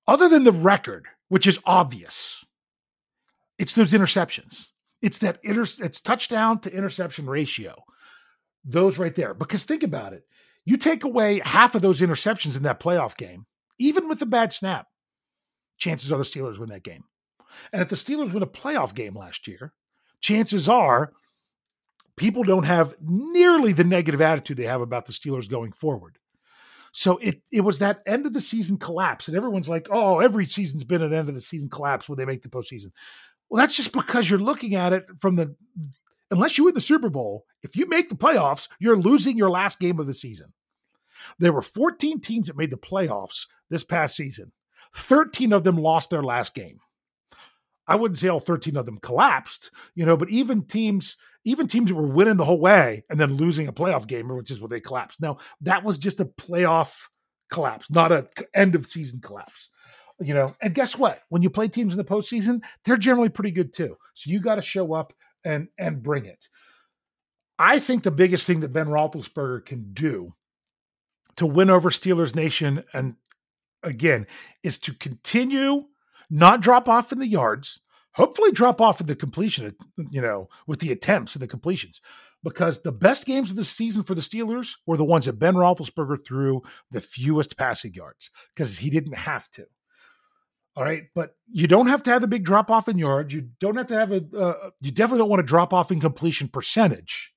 Other 0.08 0.30
than 0.30 0.43
the 0.43 0.52
record, 0.52 1.08
which 1.30 1.48
is 1.48 1.60
obvious, 1.65 2.46
it's 3.58 3.74
those 3.74 3.93
interceptions. 3.93 4.70
It's 5.02 5.20
that 5.20 5.39
inter- 5.43 5.84
it's 5.84 6.02
touchdown 6.02 6.60
to 6.62 6.74
interception 6.74 7.28
ratio. 7.28 7.76
Those 8.63 8.98
right 8.98 9.15
there. 9.15 9.34
Because 9.34 9.63
think 9.63 9.84
about 9.84 10.13
it. 10.13 10.24
You 10.65 10.78
take 10.78 11.04
away 11.04 11.41
half 11.43 11.76
of 11.76 11.82
those 11.82 12.02
interceptions 12.02 12.58
in 12.58 12.63
that 12.63 12.80
playoff 12.80 13.15
game, 13.15 13.46
even 13.80 14.08
with 14.10 14.22
a 14.22 14.26
bad 14.26 14.52
snap, 14.52 14.88
chances 15.78 16.12
are 16.12 16.17
the 16.17 16.24
Steelers 16.24 16.58
win 16.58 16.70
that 16.70 16.84
game. 16.84 17.04
And 17.72 17.82
if 17.82 17.88
the 17.88 17.96
Steelers 17.96 18.34
win 18.34 18.43
a 18.43 18.48
playoff 18.48 18.93
game 18.93 19.15
last 19.15 19.48
year, 19.48 19.74
chances 20.20 20.67
are 20.67 21.13
people 22.17 22.43
don't 22.43 22.65
have 22.65 22.96
nearly 23.02 23.72
the 23.72 23.84
negative 23.84 24.22
attitude 24.22 24.58
they 24.58 24.65
have 24.65 24.82
about 24.82 25.06
the 25.06 25.13
Steelers 25.13 25.50
going 25.50 25.72
forward. 25.72 26.17
So 26.97 27.17
it 27.17 27.43
it 27.51 27.62
was 27.62 27.77
that 27.77 28.01
end 28.07 28.25
of 28.25 28.33
the 28.33 28.41
season 28.41 28.77
collapse, 28.77 29.27
and 29.27 29.38
everyone's 29.38 29.69
like, 29.69 29.88
"Oh, 29.91 30.17
every 30.17 30.47
season's 30.47 30.83
been 30.83 31.03
an 31.03 31.13
end 31.13 31.29
of 31.29 31.36
the 31.36 31.41
season 31.41 31.69
collapse 31.69 32.10
when 32.10 32.17
they 32.17 32.25
make 32.25 32.41
the 32.41 32.49
postseason." 32.49 32.88
Well, 33.47 33.62
that's 33.62 33.77
just 33.77 33.93
because 33.93 34.27
you're 34.27 34.39
looking 34.39 34.73
at 34.73 34.93
it 34.93 35.05
from 35.19 35.36
the 35.36 35.55
unless 36.31 36.57
you 36.57 36.63
win 36.63 36.73
the 36.73 36.81
Super 36.81 37.12
Bowl, 37.12 37.45
if 37.62 37.75
you 37.75 37.86
make 37.86 38.10
the 38.10 38.15
playoffs, 38.15 38.67
you're 38.79 38.97
losing 38.97 39.38
your 39.38 39.51
last 39.51 39.79
game 39.79 39.99
of 39.99 40.07
the 40.07 40.13
season. 40.15 40.53
There 41.38 41.53
were 41.53 41.62
14 41.62 42.19
teams 42.19 42.47
that 42.47 42.57
made 42.57 42.71
the 42.71 42.77
playoffs 42.77 43.45
this 43.69 43.83
past 43.83 44.15
season. 44.15 44.51
13 44.95 45.53
of 45.53 45.63
them 45.63 45.77
lost 45.77 46.10
their 46.10 46.23
last 46.23 46.55
game. 46.55 46.79
I 47.88 47.95
wouldn't 47.95 48.17
say 48.17 48.27
all 48.27 48.39
13 48.39 48.75
of 48.75 48.88
them 48.88 48.97
collapsed, 48.97 49.69
you 49.93 50.03
know, 50.03 50.17
but 50.17 50.31
even 50.31 50.63
teams, 50.63 51.15
even 51.47 51.65
teams 51.65 51.88
that 51.89 51.95
were 51.95 52.05
winning 52.05 52.36
the 52.36 52.43
whole 52.43 52.60
way 52.60 53.05
and 53.10 53.17
then 53.17 53.36
losing 53.36 53.67
a 53.67 53.73
playoff 53.73 54.05
game, 54.05 54.27
which 54.27 54.51
is 54.51 54.60
what 54.60 54.69
they 54.69 54.81
collapsed. 54.81 55.21
Now, 55.21 55.38
that 55.62 55.83
was 55.83 55.97
just 55.97 56.19
a 56.19 56.25
playoff 56.25 57.07
collapse, 57.49 57.89
not 57.89 58.12
a 58.12 58.27
end 58.53 58.75
of 58.75 58.86
season 58.86 59.21
collapse. 59.21 59.69
You 60.19 60.33
know, 60.33 60.53
and 60.62 60.75
guess 60.75 60.97
what? 60.97 61.21
When 61.29 61.41
you 61.41 61.49
play 61.49 61.69
teams 61.69 61.93
in 61.93 61.97
the 61.97 62.03
postseason, 62.03 62.63
they're 62.83 62.97
generally 62.97 63.29
pretty 63.29 63.51
good 63.51 63.71
too. 63.71 63.95
So 64.13 64.29
you 64.29 64.41
got 64.41 64.55
to 64.55 64.62
show 64.62 64.93
up 64.93 65.13
and 65.45 65.69
and 65.77 66.03
bring 66.03 66.25
it. 66.25 66.49
I 67.57 67.79
think 67.79 68.03
the 68.03 68.12
biggest 68.12 68.45
thing 68.45 68.60
that 68.60 68.73
Ben 68.73 68.88
Roethlisberger 68.88 69.65
can 69.65 69.93
do 69.93 70.33
to 71.38 71.45
win 71.45 71.69
over 71.69 71.91
Steelers 71.91 72.36
Nation 72.36 72.83
and 72.93 73.15
again 73.83 74.27
is 74.63 74.77
to 74.79 74.93
continue 74.93 75.86
not 76.29 76.60
drop 76.60 76.89
off 76.89 77.13
in 77.13 77.19
the 77.19 77.27
yards, 77.27 77.79
hopefully 78.17 78.51
drop 78.51 78.82
off 78.82 78.99
in 78.99 79.06
the 79.06 79.15
completion, 79.15 79.75
you 80.10 80.21
know, 80.21 80.49
with 80.65 80.80
the 80.80 80.91
attempts 80.91 81.36
and 81.36 81.41
the 81.41 81.47
completions. 81.47 82.01
Because 82.43 82.82
the 82.82 82.91
best 82.91 83.25
games 83.25 83.51
of 83.51 83.56
the 83.56 83.63
season 83.63 84.03
for 84.03 84.15
the 84.15 84.21
Steelers 84.21 84.73
were 84.86 84.97
the 84.97 85.06
ones 85.06 85.25
that 85.25 85.39
Ben 85.39 85.56
Roethlisberger 85.56 86.25
threw 86.25 86.62
the 86.91 87.01
fewest 87.01 87.58
passing 87.58 87.93
yards 87.93 88.30
because 88.53 88.80
he 88.80 88.89
didn't 88.89 89.17
have 89.17 89.49
to. 89.51 89.65
All 90.75 90.84
right, 90.84 91.06
but 91.15 91.36
you 91.51 91.67
don't 91.67 91.88
have 91.88 92.03
to 92.03 92.12
have 92.12 92.21
the 92.21 92.27
big 92.27 92.43
drop 92.43 92.69
off 92.69 92.88
in 92.88 92.99
yards. 92.99 93.34
You 93.34 93.49
don't 93.60 93.77
have 93.77 93.88
to 93.88 93.95
have 93.95 94.12
a. 94.12 94.23
Uh, 94.36 94.69
you 94.82 94.91
definitely 94.91 95.19
don't 95.19 95.30
want 95.30 95.39
to 95.39 95.47
drop 95.47 95.73
off 95.73 95.91
in 95.91 95.99
completion 95.99 96.47
percentage, 96.47 97.34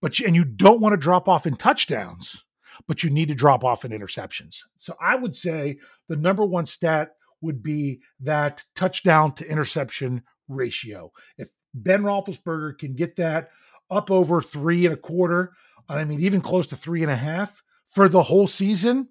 but 0.00 0.18
you, 0.18 0.26
and 0.26 0.34
you 0.34 0.44
don't 0.44 0.80
want 0.80 0.92
to 0.92 0.96
drop 0.96 1.28
off 1.28 1.46
in 1.46 1.54
touchdowns. 1.54 2.44
But 2.86 3.02
you 3.02 3.10
need 3.10 3.28
to 3.28 3.34
drop 3.34 3.64
off 3.64 3.84
in 3.84 3.92
interceptions. 3.92 4.62
So 4.76 4.96
I 5.00 5.16
would 5.16 5.34
say 5.34 5.78
the 6.08 6.14
number 6.16 6.44
one 6.44 6.66
stat 6.66 7.10
would 7.40 7.62
be 7.62 8.00
that 8.20 8.64
touchdown 8.74 9.32
to 9.32 9.48
interception 9.48 10.22
ratio. 10.48 11.12
If 11.36 11.48
Ben 11.74 12.02
Roethlisberger 12.02 12.78
can 12.78 12.94
get 12.94 13.16
that 13.16 13.50
up 13.90 14.10
over 14.10 14.40
three 14.40 14.84
and 14.86 14.94
a 14.94 14.98
quarter, 14.98 15.52
I 15.88 16.04
mean, 16.04 16.20
even 16.20 16.40
close 16.40 16.66
to 16.68 16.76
three 16.76 17.02
and 17.02 17.10
a 17.10 17.16
half 17.16 17.62
for 17.86 18.08
the 18.08 18.22
whole 18.22 18.46
season, 18.46 19.08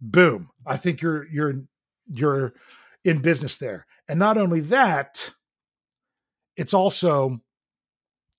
boom. 0.00 0.50
I 0.66 0.76
think 0.76 1.02
you're 1.02 1.26
you're 1.28 1.62
you're 2.08 2.54
in 3.04 3.20
business 3.20 3.56
there. 3.58 3.86
And 4.08 4.18
not 4.18 4.38
only 4.38 4.60
that, 4.60 5.32
it's 6.56 6.74
also 6.74 7.40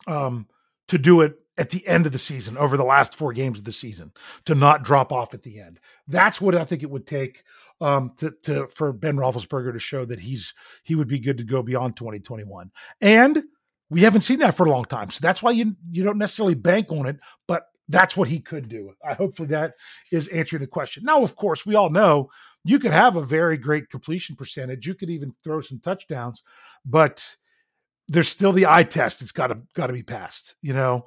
um, 0.07 0.47
to 0.87 0.97
do 0.97 1.21
it 1.21 1.35
at 1.59 1.69
the 1.71 1.85
end 1.85 2.05
of 2.05 2.13
the 2.13 2.17
season, 2.17 2.57
over 2.57 2.77
the 2.77 2.83
last 2.85 3.13
four 3.13 3.33
games 3.33 3.59
of 3.59 3.65
the 3.65 3.71
season, 3.71 4.13
to 4.45 4.55
not 4.55 4.81
drop 4.81 5.11
off 5.11 5.33
at 5.33 5.43
the 5.43 5.59
end. 5.59 5.79
That's 6.07 6.39
what 6.39 6.55
I 6.55 6.63
think 6.63 6.81
it 6.81 6.89
would 6.89 7.05
take 7.05 7.43
um, 7.81 8.13
to, 8.17 8.33
to 8.43 8.67
for 8.67 8.93
Ben 8.93 9.17
Roethlisberger 9.17 9.73
to 9.73 9.79
show 9.79 10.05
that 10.05 10.21
he's 10.21 10.53
he 10.83 10.95
would 10.95 11.09
be 11.09 11.19
good 11.19 11.37
to 11.37 11.43
go 11.43 11.61
beyond 11.61 11.97
2021. 11.97 12.71
And 13.01 13.43
we 13.89 14.01
haven't 14.01 14.21
seen 14.21 14.39
that 14.39 14.55
for 14.55 14.65
a 14.65 14.71
long 14.71 14.85
time, 14.85 15.11
so 15.11 15.19
that's 15.21 15.43
why 15.43 15.51
you 15.51 15.75
you 15.91 16.03
don't 16.03 16.17
necessarily 16.17 16.55
bank 16.55 16.91
on 16.91 17.05
it, 17.05 17.17
but 17.47 17.65
that's 17.89 18.15
what 18.15 18.29
he 18.29 18.39
could 18.39 18.69
do. 18.69 18.93
I 19.03 19.13
hopefully 19.13 19.49
that 19.49 19.73
is 20.11 20.27
answering 20.29 20.61
the 20.61 20.67
question. 20.67 21.03
Now, 21.03 21.23
of 21.23 21.35
course, 21.35 21.65
we 21.65 21.75
all 21.75 21.89
know 21.89 22.29
you 22.63 22.79
could 22.79 22.91
have 22.91 23.17
a 23.17 23.25
very 23.25 23.57
great 23.57 23.89
completion 23.89 24.35
percentage. 24.35 24.87
You 24.87 24.93
could 24.95 25.09
even 25.09 25.33
throw 25.43 25.59
some 25.59 25.79
touchdowns, 25.79 26.43
but 26.85 27.35
there's 28.07 28.29
still 28.29 28.51
the 28.51 28.67
eye 28.67 28.83
test. 28.83 29.21
It's 29.21 29.31
got 29.31 29.47
to 29.47 29.59
got 29.73 29.87
to 29.87 29.93
be 29.93 30.03
passed. 30.03 30.55
You 30.61 30.73
know, 30.73 31.05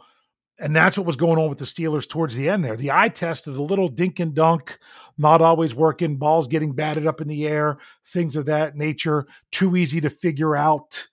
and 0.62 0.76
that's 0.76 0.96
what 0.96 1.06
was 1.06 1.16
going 1.16 1.40
on 1.40 1.48
with 1.48 1.58
the 1.58 1.64
Steelers 1.64 2.08
towards 2.08 2.36
the 2.36 2.48
end 2.48 2.64
there. 2.64 2.76
The 2.76 2.92
eye 2.92 3.08
test 3.08 3.48
of 3.48 3.56
the 3.56 3.62
little 3.62 3.88
dink 3.88 4.20
and 4.20 4.32
dunk, 4.32 4.78
not 5.18 5.42
always 5.42 5.74
working, 5.74 6.18
balls 6.18 6.46
getting 6.46 6.72
batted 6.72 7.04
up 7.04 7.20
in 7.20 7.26
the 7.26 7.48
air, 7.48 7.78
things 8.06 8.36
of 8.36 8.46
that 8.46 8.76
nature, 8.76 9.26
too 9.50 9.76
easy 9.76 10.00
to 10.00 10.08
figure 10.08 10.54
out 10.54 11.08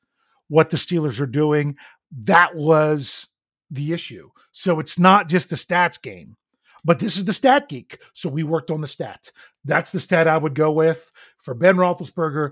what 0.49 0.69
the 0.69 0.77
Steelers 0.77 1.19
are 1.19 1.25
doing. 1.25 1.75
That 2.11 2.55
was 2.55 3.27
the 3.71 3.91
issue. 3.91 4.29
So 4.51 4.79
it's 4.79 4.99
not 4.99 5.27
just 5.27 5.51
a 5.51 5.55
stats 5.55 5.99
game, 5.99 6.37
but 6.85 6.99
this 6.99 7.17
is 7.17 7.25
the 7.25 7.33
stat 7.33 7.67
geek. 7.69 7.99
So 8.13 8.29
we 8.29 8.43
worked 8.43 8.69
on 8.69 8.81
the 8.81 8.87
stat. 8.87 9.31
That's 9.65 9.89
the 9.89 9.99
stat 9.99 10.27
I 10.27 10.37
would 10.37 10.53
go 10.53 10.71
with 10.71 11.11
for 11.39 11.55
Ben 11.55 11.75
Roethlisberger 11.75 12.51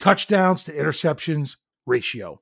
touchdowns 0.00 0.64
to 0.64 0.72
interceptions 0.72 1.56
ratio. 1.84 2.40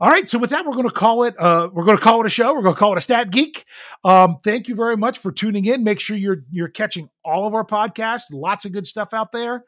All 0.00 0.10
right, 0.10 0.28
so 0.28 0.38
with 0.38 0.50
that, 0.50 0.66
we're 0.66 0.72
going 0.72 0.88
to 0.88 0.94
call 0.94 1.22
it. 1.22 1.34
Uh, 1.38 1.68
we're 1.72 1.84
going 1.84 1.96
to 1.96 2.02
call 2.02 2.20
it 2.20 2.26
a 2.26 2.30
show. 2.30 2.52
We're 2.52 2.62
going 2.62 2.74
to 2.74 2.78
call 2.78 2.92
it 2.92 2.98
a 2.98 3.00
Stat 3.00 3.30
Geek. 3.30 3.64
Um, 4.02 4.38
thank 4.42 4.66
you 4.66 4.74
very 4.74 4.96
much 4.96 5.18
for 5.18 5.30
tuning 5.30 5.64
in. 5.66 5.84
Make 5.84 6.00
sure 6.00 6.16
you're 6.16 6.44
you're 6.50 6.68
catching 6.68 7.08
all 7.24 7.46
of 7.46 7.54
our 7.54 7.64
podcasts. 7.64 8.24
Lots 8.32 8.64
of 8.64 8.72
good 8.72 8.86
stuff 8.86 9.14
out 9.14 9.30
there. 9.30 9.64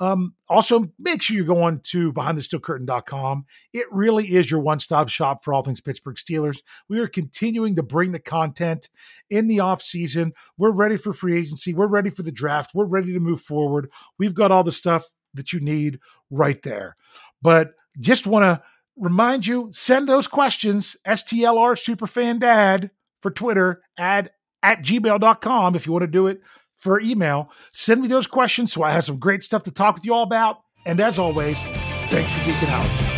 Um, 0.00 0.34
also, 0.48 0.92
make 0.98 1.22
sure 1.22 1.36
you're 1.36 1.44
going 1.44 1.80
to 1.84 2.12
behindthesteelcurtain.com. 2.12 3.46
It 3.72 3.86
really 3.90 4.34
is 4.34 4.50
your 4.50 4.60
one 4.60 4.78
stop 4.78 5.08
shop 5.08 5.42
for 5.42 5.52
all 5.52 5.62
things 5.62 5.80
Pittsburgh 5.80 6.16
Steelers. 6.16 6.62
We 6.88 7.00
are 7.00 7.08
continuing 7.08 7.76
to 7.76 7.82
bring 7.82 8.12
the 8.12 8.20
content 8.20 8.88
in 9.30 9.48
the 9.48 9.60
off 9.60 9.82
season. 9.82 10.32
We're 10.56 10.72
ready 10.72 10.96
for 10.96 11.12
free 11.12 11.38
agency. 11.38 11.74
We're 11.74 11.88
ready 11.88 12.10
for 12.10 12.22
the 12.22 12.32
draft. 12.32 12.72
We're 12.74 12.84
ready 12.84 13.12
to 13.12 13.20
move 13.20 13.40
forward. 13.40 13.90
We've 14.18 14.34
got 14.34 14.52
all 14.52 14.64
the 14.64 14.72
stuff 14.72 15.04
that 15.34 15.52
you 15.52 15.60
need 15.60 15.98
right 16.30 16.62
there. 16.62 16.96
But 17.42 17.72
just 18.00 18.26
want 18.26 18.44
to 18.44 18.62
remind 18.98 19.46
you 19.46 19.70
send 19.72 20.08
those 20.08 20.26
questions, 20.26 20.96
STLR 21.06 21.74
Superfan 21.74 22.38
Dad 22.38 22.90
for 23.22 23.30
Twitter, 23.30 23.82
add 23.98 24.30
at 24.62 24.82
gmail.com 24.82 25.74
if 25.76 25.86
you 25.86 25.92
want 25.92 26.02
to 26.02 26.06
do 26.06 26.26
it 26.26 26.40
for 26.74 27.00
email. 27.00 27.50
Send 27.72 28.00
me 28.00 28.08
those 28.08 28.26
questions 28.26 28.72
so 28.72 28.82
I 28.82 28.90
have 28.90 29.04
some 29.04 29.18
great 29.18 29.42
stuff 29.42 29.64
to 29.64 29.70
talk 29.70 29.96
with 29.96 30.04
you 30.04 30.14
all 30.14 30.22
about. 30.22 30.58
And 30.86 31.00
as 31.00 31.18
always, 31.18 31.58
thanks 32.08 32.32
for 32.32 32.38
geeking 32.40 32.70
out. 32.70 33.17